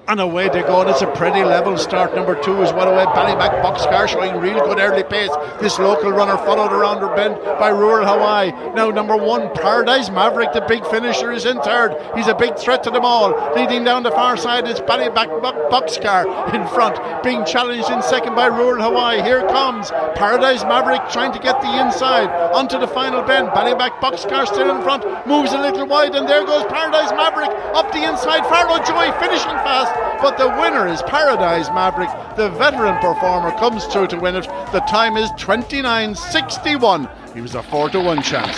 [0.10, 0.82] And away they go.
[0.82, 2.16] And it's a pretty level start.
[2.16, 3.06] Number two is well away.
[3.14, 5.30] Ballymac Boxcar showing real good early pace.
[5.62, 8.52] This local runner followed around her bend by Rural Hawaii.
[8.74, 11.96] Now number one, Paradise Maverick, the big finisher, is in third.
[12.16, 13.54] He's a big threat to them all.
[13.54, 15.30] Leading down the far side is Ballymac
[15.70, 19.22] Boxcar in front, being challenged in second by Rural Hawaii.
[19.22, 23.50] Here comes Paradise Maverick trying to get the inside onto the final bend.
[23.50, 27.92] Ballymac Boxcar still in front, moves a little wide, and there goes Paradise Maverick up
[27.92, 28.42] the inside.
[28.48, 32.10] Farlow Joy finishing fast, but the winner is Paradise Maverick.
[32.36, 34.48] The veteran performer comes through to win it.
[34.72, 37.34] The time is 29.61.
[37.34, 38.58] He was a 4 to 1 chance.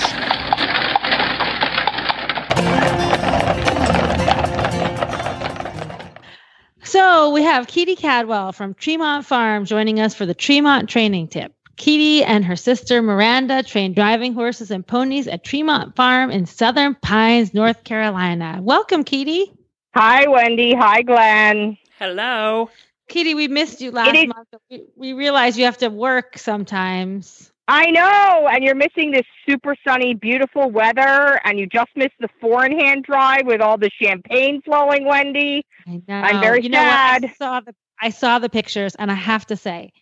[6.83, 11.53] So we have Keady Cadwell from Tremont Farm joining us for the Tremont training tip.
[11.77, 16.95] Keady and her sister Miranda train driving horses and ponies at Tremont Farm in Southern
[16.95, 18.59] Pines, North Carolina.
[18.61, 19.53] Welcome, Kitty.
[19.93, 20.73] Hi, Wendy.
[20.73, 21.77] Hi, Glenn.
[21.99, 22.69] Hello.
[23.09, 24.47] Keady, we missed you last It is- month.
[24.69, 27.51] We, we realize you have to work sometimes.
[27.67, 32.27] I know, and you're missing this super sunny, beautiful weather, and you just missed the
[32.41, 35.63] four in hand drive with all the champagne flowing, Wendy.
[35.87, 36.15] I know.
[36.15, 36.89] I'm very you know what?
[36.91, 37.35] I sad.
[37.37, 39.93] saw the I saw the pictures, and I have to say,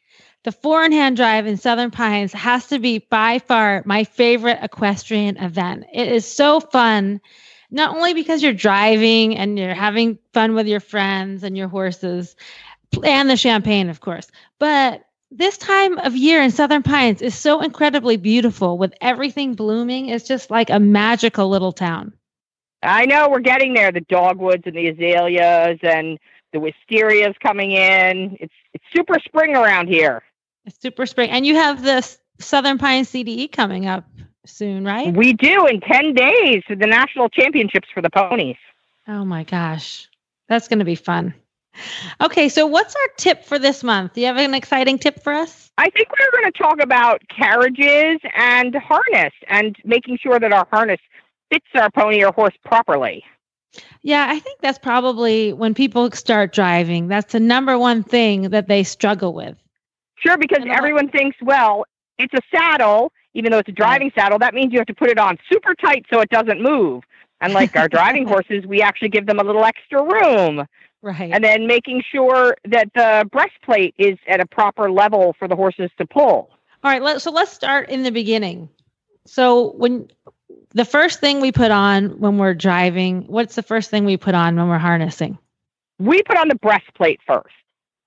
[0.45, 4.59] the four in hand drive in Southern Pines has to be by far my favorite
[4.63, 5.85] equestrian event.
[5.93, 7.19] It is so fun,
[7.71, 12.35] not only because you're driving and you're having fun with your friends and your horses,
[13.03, 17.61] and the champagne, of course, but this time of year in Southern Pines is so
[17.61, 20.09] incredibly beautiful with everything blooming.
[20.09, 22.13] It's just like a magical little town.
[22.81, 23.91] I know we're getting there.
[23.91, 26.17] The dogwoods and the azaleas and
[26.51, 28.37] the wisterias coming in.
[28.39, 30.23] It's it's super spring around here.
[30.65, 31.29] It's super spring.
[31.29, 34.05] And you have the Southern Pines CDE coming up
[34.45, 35.13] soon, right?
[35.13, 38.57] We do in ten days for the national championships for the ponies.
[39.07, 40.07] Oh my gosh.
[40.47, 41.33] That's going to be fun.
[42.19, 44.13] Okay, so what's our tip for this month?
[44.13, 45.69] Do you have an exciting tip for us?
[45.77, 50.67] I think we're going to talk about carriages and harness and making sure that our
[50.71, 50.99] harness
[51.51, 53.23] fits our pony or horse properly.
[54.01, 58.67] Yeah, I think that's probably when people start driving, that's the number one thing that
[58.67, 59.55] they struggle with.
[60.17, 61.85] Sure, because And a lot- everyone thinks, well,
[62.17, 65.09] it's a saddle, even though it's a driving saddle, that means you have to put
[65.09, 67.03] it on super tight so it doesn't move.
[67.41, 70.65] And like our driving horses, we actually give them a little extra room.
[71.01, 71.31] Right.
[71.31, 75.89] And then making sure that the breastplate is at a proper level for the horses
[75.97, 76.49] to pull.
[76.83, 78.69] All right, let, so let's start in the beginning.
[79.25, 80.09] So when
[80.71, 84.35] the first thing we put on when we're driving, what's the first thing we put
[84.35, 85.37] on when we're harnessing?
[85.99, 87.53] We put on the breastplate first.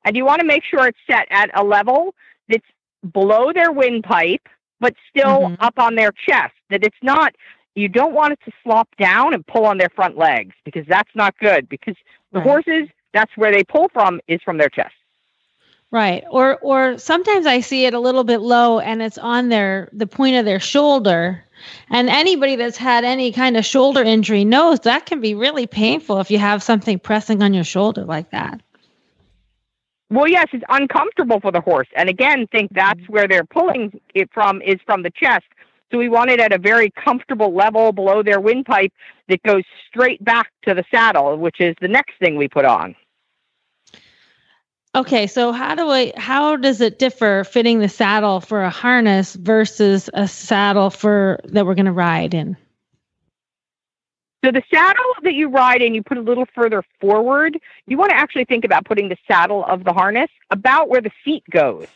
[0.04, 2.14] And you want to make sure it's set at a level
[2.48, 2.66] that's
[3.12, 4.48] below their windpipe,
[4.82, 5.56] but still Mhm.
[5.60, 6.52] up on their chest.
[6.68, 7.34] That it's not,
[7.76, 11.14] you don't want it to slop down and pull on their front legs because that's
[11.14, 11.68] not good.
[11.68, 11.94] Because
[12.32, 12.48] the Right.
[12.48, 14.94] horses, that's where they pull from, is from their chest.
[15.92, 16.24] Right.
[16.30, 20.06] Or or sometimes I see it a little bit low and it's on their the
[20.06, 21.44] point of their shoulder.
[21.90, 26.18] And anybody that's had any kind of shoulder injury knows that can be really painful
[26.18, 28.60] if you have something pressing on your shoulder like that.
[30.12, 31.88] Well, yes, it's uncomfortable for the horse.
[31.96, 35.46] And again, think that's where they're pulling it from is from the chest.
[35.90, 38.92] So we want it at a very comfortable level below their windpipe
[39.28, 42.94] that goes straight back to the saddle, which is the next thing we put on.
[44.94, 49.34] Okay, so how do I how does it differ fitting the saddle for a harness
[49.34, 52.58] versus a saddle for that we're going to ride in?
[54.44, 57.58] So the saddle that you ride in, you put a little further forward.
[57.86, 61.12] You want to actually think about putting the saddle of the harness about where the
[61.24, 61.88] seat goes.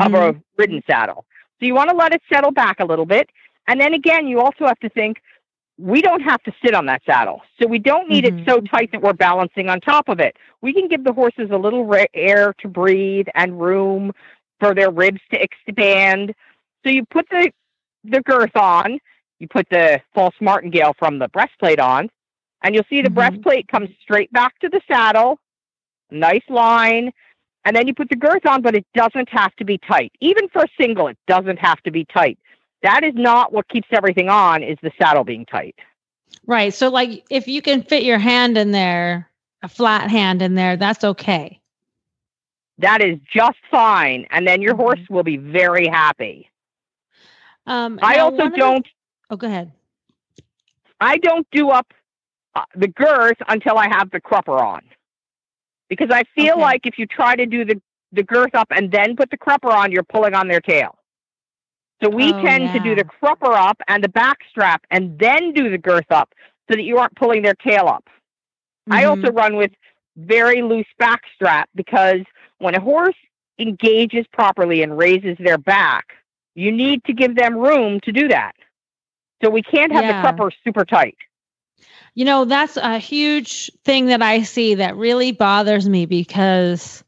[0.00, 0.14] of Mm-hmm.
[0.14, 1.24] a ridden saddle.
[1.60, 3.30] So you want to let it settle back a little bit.
[3.66, 5.18] And then again, you also have to think
[5.78, 7.42] we don't have to sit on that saddle.
[7.60, 8.32] So we don't need Mhm.
[8.32, 10.36] it so tight that we're balancing on top of it.
[10.60, 14.12] We can give the horses a little air to breathe and room
[14.60, 16.34] for their ribs to expand.
[16.84, 17.50] So you put the
[18.04, 18.98] the girth on,
[19.38, 22.10] you put the false martingale from the breastplate on,
[22.62, 23.14] and you'll see the Mhm.
[23.14, 25.38] breastplate comes straight back to the saddle,
[26.10, 27.12] nice line,
[27.64, 30.12] and then you put the girth on, but it doesn't have to be tight.
[30.20, 32.38] Even for a single, it doesn't have to be tight.
[32.82, 35.76] That is not what keeps everything on, is the saddle being tight.
[36.46, 36.72] Right.
[36.72, 39.30] So, like, if you can fit your hand in there,
[39.62, 41.60] a flat hand in there, that's okay.
[42.78, 44.26] That is just fine.
[44.30, 44.78] And then your Mhm.
[44.78, 46.48] horse will be very happy.
[47.66, 48.88] Um, I also one of the- don't
[49.30, 49.72] oh, go ahead.
[51.00, 51.92] I don't do up
[52.54, 54.82] uh, the girth until I have the crupper on.
[55.88, 56.60] Because I feel Okay.
[56.60, 57.80] like if you try to do the,
[58.12, 60.96] the girth up and then put the crupper on, you're pulling on their tail.
[62.02, 65.52] So we Oh, tend to do the crupper up and the back strap and then
[65.52, 66.32] do the girth up
[66.70, 68.04] so that you aren't pulling their tail up.
[68.90, 69.06] I Mhm.
[69.06, 69.72] also run with
[70.16, 72.20] very loose back strap because
[72.58, 73.16] when a horse
[73.58, 76.06] engages properly and raises their back,
[76.54, 78.52] you need to give them room to do that.
[79.42, 80.22] So we can't have Yeah.
[80.22, 81.16] the crupper super tight.
[82.14, 87.04] You know, that's a huge thing that I see that really bothers me because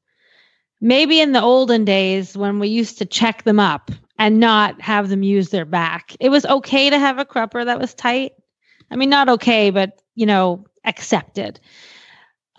[0.81, 5.09] maybe in the olden days when we used to check them up and not have
[5.09, 8.33] them use their back, it was okay to have a crupper that was tight.
[8.91, 11.59] I mean, not okay, but, you know, accepted.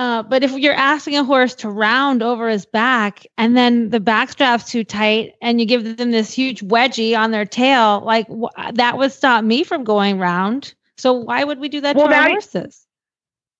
[0.02, 4.00] Uh, but if you're asking a horse to round over his back and then the
[4.00, 8.26] back strap's too tight and you give them this huge wedgie on their tail, like
[8.28, 10.74] wh- that would stop me from going round.
[10.98, 12.88] So why would we do that Well, to our horses?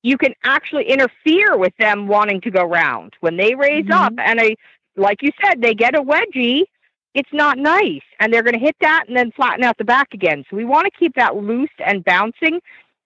[0.02, 3.92] you can actually interfere with them wanting to go round when they raise Mhm.
[3.94, 4.56] up and a
[4.96, 6.64] like you said they get a wedgie
[7.14, 10.08] it's not nice and they're going to hit that and then flatten out the back
[10.12, 12.60] again so we want to keep that loose and bouncing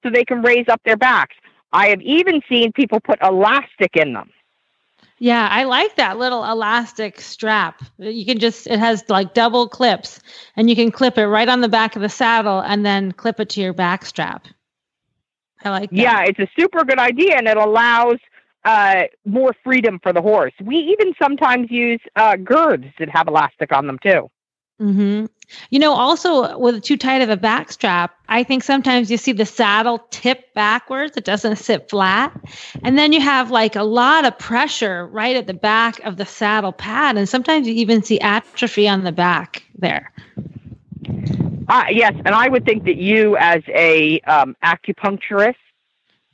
[0.04, 1.36] so they can raise up their backs
[1.76, 4.30] i have even seen people put elastic in them
[5.20, 7.82] Yeah, I like that little elastic strap.
[7.98, 10.20] You can just, it has like double clips
[10.58, 13.40] and you can clip it right on the back of the saddle and then clip
[13.40, 14.48] it to your back strap.
[15.64, 16.14] I like that.
[16.14, 18.18] yeah it's a super good idea and it allows
[18.66, 23.72] uh, more freedom for the horse we even sometimes use uh, girths that have elastic
[23.72, 24.30] on them too
[24.80, 25.26] hmm
[25.70, 29.32] You know, also with too tight of a back strap, I think sometimes you see
[29.32, 31.16] the saddle tip backwards.
[31.18, 32.34] It doesn't sit flat.
[32.84, 36.26] And then you have like a lot of pressure right at the back of the
[36.26, 37.18] saddle pad.
[37.18, 40.12] And sometimes you even see atrophy on the back there.
[41.68, 45.56] Uh, yes, and I would think that you, as a um, acupuncturist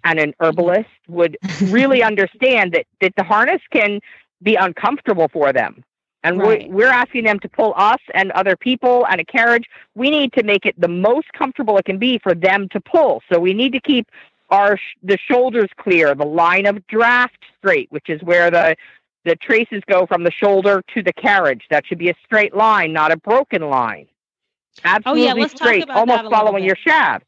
[0.04, 4.00] and an herbalist, would really understand that that the harness can
[4.44, 5.84] be uncomfortable for them,
[6.24, 6.70] and Right.
[6.70, 9.66] we're, we're asking them to pull us and other people and a carriage.
[9.96, 13.22] We need to make it the most comfortable it can be for them to pull.
[13.32, 14.08] So we need to keep
[14.50, 18.76] our sh- the shoulders clear, the line of draft straight, which is where the
[19.24, 21.66] the traces go from the shoulder to the carriage.
[21.70, 24.08] That should be a straight line, not a broken line.
[24.10, 27.26] Oh, Absolutely Oh, let's talk straight, almost following your shaft.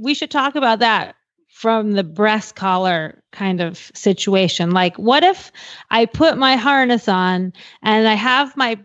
[0.00, 1.15] We should talk about that
[1.56, 4.72] from the breast collar kind of situation.
[4.72, 5.50] Like, what if
[5.90, 8.78] I put my harness on and I have my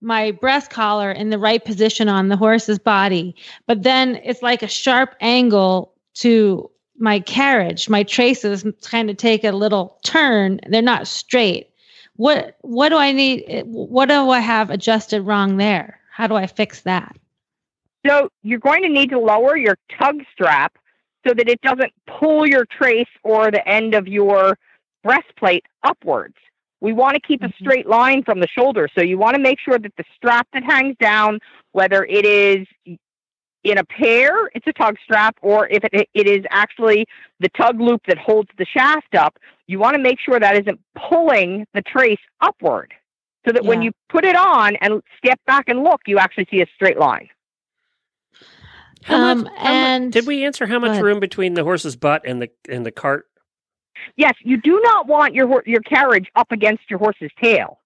[0.00, 3.36] my breast collar in the right position on the horse's body,
[3.68, 6.68] but then it's like a sharp angle to
[6.98, 7.88] my carriage.
[7.88, 10.58] My traces kind of take a little turn.
[10.68, 11.70] They're not straight.
[12.16, 13.62] What what do I need?
[13.66, 16.00] What do I have adjusted wrong there?
[16.10, 17.16] How do I fix that?
[18.04, 20.76] So you're going to need to lower your tug strap
[21.26, 24.56] so that it doesn't pull your trace or the end of your
[25.02, 26.34] breastplate upwards.
[26.80, 27.58] We want to keep a Mhm.
[27.58, 28.88] straight line from the shoulder.
[28.94, 31.40] So you want to make sure that the strap that hangs down,
[31.72, 32.66] whether it is
[33.64, 37.06] in a pair, it's a tug strap, or if it, it is actually
[37.40, 40.80] the tug loop that holds the shaft up, you want to make sure that isn't
[41.08, 42.94] pulling the trace upward.
[43.46, 46.60] So that when you put it on and step back and look, you actually see
[46.62, 47.28] a straight line.
[49.06, 51.96] How Um, much, how mu- and- did we answer how much room between the horse's
[51.96, 53.26] butt and the and the cart?
[54.16, 57.80] Yes, you do not want your your carriage up against your horse's tail.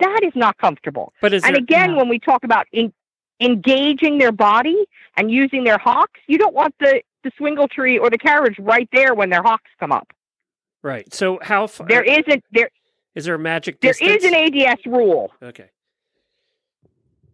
[0.00, 1.12] That is not comfortable.
[1.22, 1.96] But is and there, again, no.
[1.98, 2.92] when we talk about en-
[3.40, 4.84] engaging their body
[5.16, 8.88] and using their hocks, you don't want the the swingle tree or the carriage right
[8.92, 10.08] there when their hocks come up.
[10.82, 11.12] right?
[11.12, 11.86] So how far?
[11.88, 12.70] There isn't there
[13.14, 14.24] is there a magic there distance?
[14.24, 15.32] is an ADS rule.
[15.42, 15.70] okay.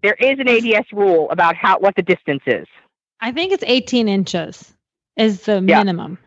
[0.03, 2.67] There is an ADS rule about how what the distance is.
[3.23, 4.71] I think it's 18 inches
[5.17, 5.79] is the Yeah.
[5.79, 6.19] minimum.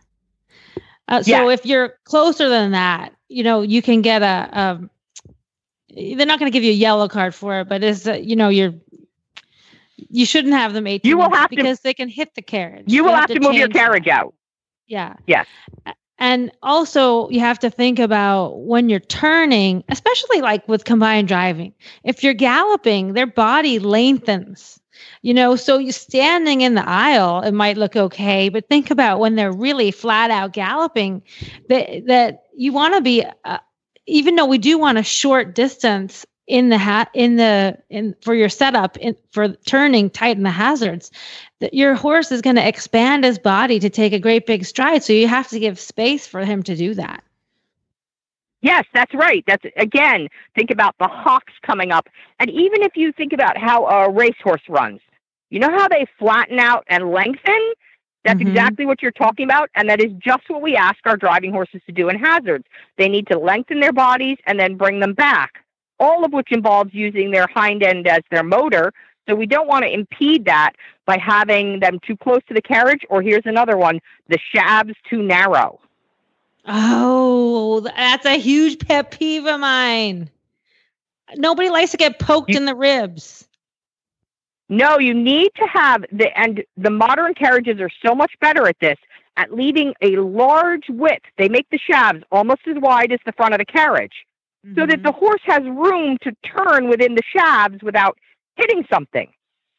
[1.07, 1.53] Uh, so Yeah.
[1.53, 4.89] if you're closer than that, you know, you can get a, a
[6.15, 8.35] they're not going to give you a yellow card for it, but is uh, you
[8.35, 8.73] know you're
[9.97, 12.85] you shouldn't have them 18 You will have to- because they can hit the carriage.
[12.87, 14.33] You will have to move your carriage out.
[14.87, 15.15] Yeah.
[15.27, 15.47] Yes.
[16.17, 21.73] And also, you have to think about when you're turning, especially like with combined driving.
[22.05, 24.79] If you're galloping, their body lengthens.
[25.21, 29.19] You know, so you standing in the aisle, it might look okay, but think about
[29.19, 31.23] when they're really flat out galloping.
[31.69, 33.59] That that you want to be, uh,
[34.05, 38.35] even though we do want a short distance in the hat in the in for
[38.35, 41.11] your setup in for turning tight in the hazards
[41.59, 45.03] that your horse is going to expand his body to take a great big stride
[45.03, 47.23] so you have to give space for him to do that
[48.65, 49.43] Yes, that's right.
[49.45, 52.09] That's again, think about the hocks coming up.
[52.39, 55.01] And even if you think about how a racehorse runs,
[55.51, 57.73] you know how they flatten out and lengthen?
[58.23, 58.47] That's Mhm.
[58.47, 59.69] exactly what you're talking about.
[59.75, 62.65] And that is just what we ask our driving horses to do in hazards.
[62.97, 65.63] They need to lengthen their bodies and then bring them back,
[65.99, 68.91] all of which involves using their hind end as their motor.
[69.29, 70.71] So we don't want to impede that
[71.05, 73.05] by having them too close to the carriage.
[73.11, 75.79] Or here's another one the shafts too narrow.
[76.67, 80.29] Oh that's a huge pet peeve of mine
[81.37, 83.47] nobody likes to get poked You- in the ribs
[84.69, 88.79] No, you need to have the and the modern carriages are so much better at
[88.79, 88.97] this
[89.37, 91.25] at leaving a large width.
[91.37, 94.25] They make the shafts almost as wide as the front of the carriage,
[94.75, 95.03] so that Mhm.
[95.03, 98.17] the horse has room to turn within the shafts without
[98.55, 99.31] hitting something.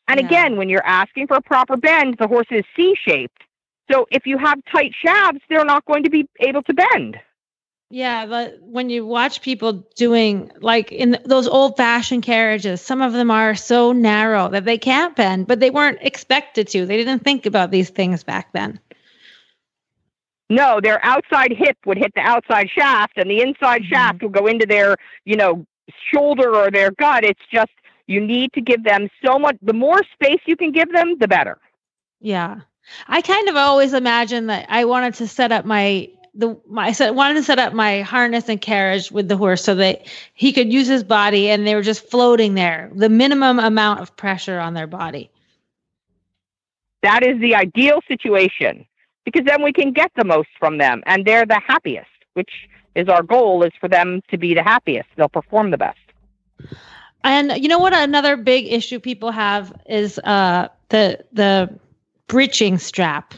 [0.09, 0.27] And Yeah.
[0.27, 3.43] again, when you're asking for a proper bend, the horse is C-shaped.
[3.91, 7.19] So if you have tight shafts, they're not going to be able to bend.
[7.89, 13.13] Yeah, but when you watch people doing like in those old fashioned carriages, some of
[13.13, 16.85] them are so narrow that they can't bend, but they weren't expected to.
[16.85, 18.81] They didn't think about these things back then.
[20.51, 23.89] No, their outside hip would hit the outside shaft, and the inside Mhm.
[23.89, 25.65] shaft will go into their, you know,
[26.13, 27.25] shoulder or their gut.
[27.25, 27.71] It's just
[28.09, 29.57] you need to give them so much.
[29.63, 31.59] The more space you can give them, the better.
[32.21, 32.61] Yeah.
[33.09, 36.93] I kind of always imagined that I wanted to set up my the my I
[36.93, 40.53] said wanted to set up my harness and carriage with the horse so that he
[40.53, 44.59] could use his body and they were just floating there, the minimum amount of pressure
[44.59, 45.31] on their body.
[47.03, 48.87] That is the ideal situation
[49.25, 53.09] because then we can get the most from them, and they're the happiest, which is
[53.09, 53.63] our goal.
[53.63, 55.09] Is for them to be the happiest.
[55.17, 55.99] They'll perform the best.
[57.25, 57.93] And you know what?
[57.93, 61.79] Another big issue people have is uh, the the
[62.29, 63.35] breeching strap.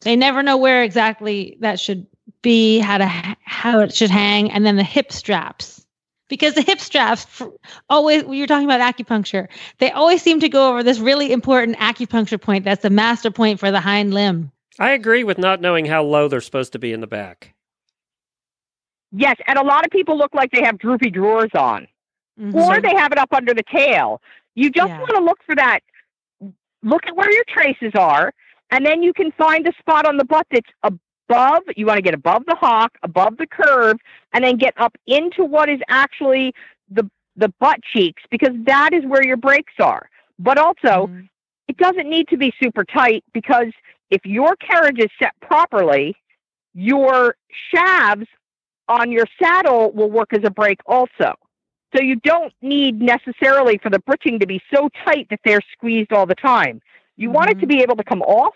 [0.00, 2.06] They never know where exactly that should
[2.42, 5.86] be, how to how it should hang, and then the hip straps.
[6.28, 7.48] Because the hip straps f-
[7.90, 9.46] always, when you're talking about acupuncture,
[9.78, 12.64] they always seem to go over this really important acupuncture point.
[12.64, 14.50] That's the master point for the hind limb.
[14.78, 17.54] I agree with not knowing how low they're supposed to be in the back.
[19.12, 21.86] Yes, and a lot of people look like they have droopy drawers on.
[22.40, 22.52] Mhm.
[22.52, 24.20] or they have it up under the tail.
[24.56, 24.98] You just Yeah.
[24.98, 25.84] want to look for that.
[26.84, 28.32] Look at where your traces are,
[28.70, 31.62] and then you can find the spot on the butt that's above.
[31.76, 33.96] You want to get above the hock, above the curve,
[34.34, 36.52] and then get up into what is actually
[36.90, 40.08] the the butt cheeks because that is where your brakes are.
[40.38, 41.28] But also, Mhm.
[41.68, 43.72] it doesn't need to be super tight because
[44.10, 46.14] if your carriage is set properly,
[46.74, 47.36] your
[47.72, 48.28] shafts
[48.88, 51.34] on your saddle will work as a brake also.
[51.94, 56.12] So you don't need necessarily for the breeching to be so tight that they're squeezed
[56.12, 56.80] all the time.
[57.16, 58.54] You want it to be able to come off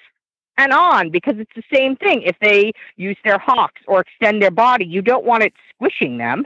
[0.57, 2.23] and on because it's the same thing.
[2.23, 6.45] If they use their hocks or extend their body, you don't want it squishing them.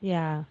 [0.00, 0.44] Yeah.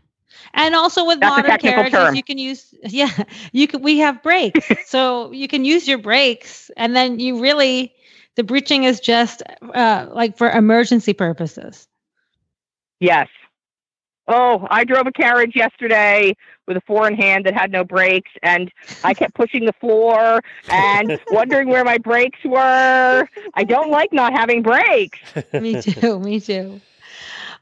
[0.54, 2.16] And also with That's modern carriages, term.
[2.16, 3.10] you can use yeah,
[3.52, 4.68] you can we have brakes.
[4.86, 7.94] so you can use your brakes and then you really
[8.36, 9.42] the breeching is just
[9.74, 11.88] uh like for emergency purposes.
[13.00, 13.28] Yes.
[14.28, 16.36] Oh, I drove a carriage yesterday
[16.68, 18.72] with a four in hand that had no brakes, and
[19.04, 23.28] I kept pushing the floor and wondering where my brakes were.
[23.54, 25.20] I don't like not having brakes.
[25.54, 26.82] me too, me too.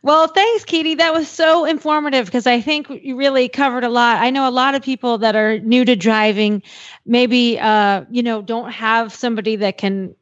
[0.01, 0.97] Well, thanks, Keady.
[0.97, 4.21] That was so informative because I think you really covered a lot.
[4.21, 6.61] I know a lot of people that are new to driving,
[7.05, 10.15] maybe uh, you know, don't have somebody that can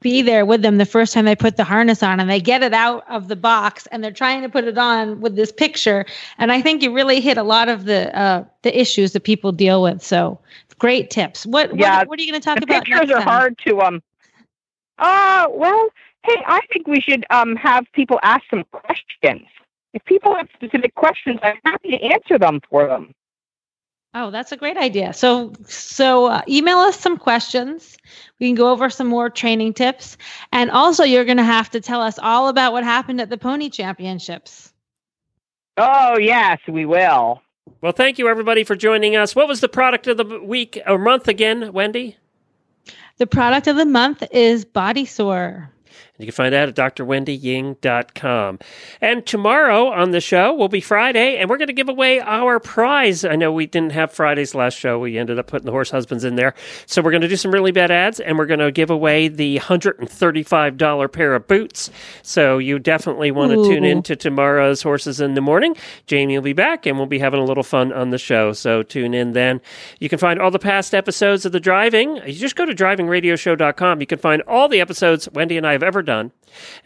[0.00, 2.62] be there with them the first time they put the harness on and they get
[2.62, 6.06] it out of the box and they're trying to put it on with this picture.
[6.38, 9.52] And I think you really hit a lot of the uh, the issues that people
[9.52, 10.02] deal with.
[10.02, 10.38] So
[10.78, 11.46] great tips.
[11.46, 12.84] What Yeah, what, what are you going to talk the about?
[12.84, 13.26] pictures are time?
[13.28, 14.02] hard to um.
[14.98, 15.88] Uh, well,
[16.24, 19.46] hey, I think we should um have people ask some questions.
[19.94, 23.14] If people have specific questions, I'm happy to answer them for them.
[24.14, 25.12] Oh, that's a great idea.
[25.12, 27.96] So, so uh, email us some questions.
[28.40, 30.16] We can go over some more training tips,
[30.52, 33.38] and also you're going to have to tell us all about what happened at the
[33.38, 34.72] Pony Championships.
[35.76, 37.42] Oh yes, we will.
[37.80, 39.36] Well, thank you everybody for joining us.
[39.36, 42.16] What was the product of the week or month again, Wendy?
[43.18, 45.70] The product of the month is Body Sore.
[46.18, 48.58] You can find that at drwendyying.com.
[49.00, 52.58] And tomorrow on the show will be Friday, and we're going to give away our
[52.58, 53.24] prize.
[53.24, 54.98] I know we didn't have Friday's last show.
[54.98, 56.54] We ended up putting the horse husbands in there.
[56.86, 59.28] So we're going to do some really bad ads, and we're going to give away
[59.28, 61.90] the $135 pair of boots.
[62.22, 65.76] So you definitely want to tune in to tomorrow's Horses in the Morning.
[66.06, 68.52] Jamie will be back, and we'll be having a little fun on the show.
[68.52, 69.60] So tune in then.
[70.00, 72.16] You can find all the past episodes of the driving.
[72.26, 74.00] You just go to drivingradioshow.com.
[74.00, 76.32] You can find all the episodes Wendy and I have ever done.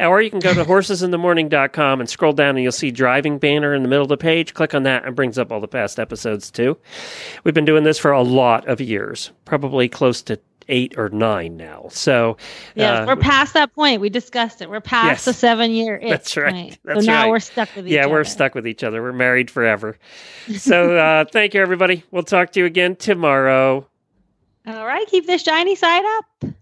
[0.01, 3.83] Or you can go to horsesinthemorning.com and scroll down and you'll see driving banner in
[3.83, 4.53] the middle of the page.
[4.53, 6.77] Click on that and brings up all the past episodes too.
[7.45, 10.39] We've been doing this for a lot of years, probably close to
[10.69, 11.87] eight or nine now.
[11.91, 12.37] So
[12.75, 14.01] yeah, uh, we're past that point.
[14.01, 14.69] We discussed it.
[14.71, 15.25] We're past Yes.
[15.27, 16.01] the seven year.
[16.07, 16.53] That's right.
[16.53, 16.79] Point.
[16.85, 17.31] That's so now right.
[17.31, 18.13] we're stuck with each yeah, other.
[18.13, 19.03] we're stuck with each other.
[19.03, 19.99] We're married forever.
[20.59, 22.03] So uh, thank you, everybody.
[22.11, 23.87] We'll talk to you again tomorrow.
[24.67, 26.53] All right, keep this shiny side up.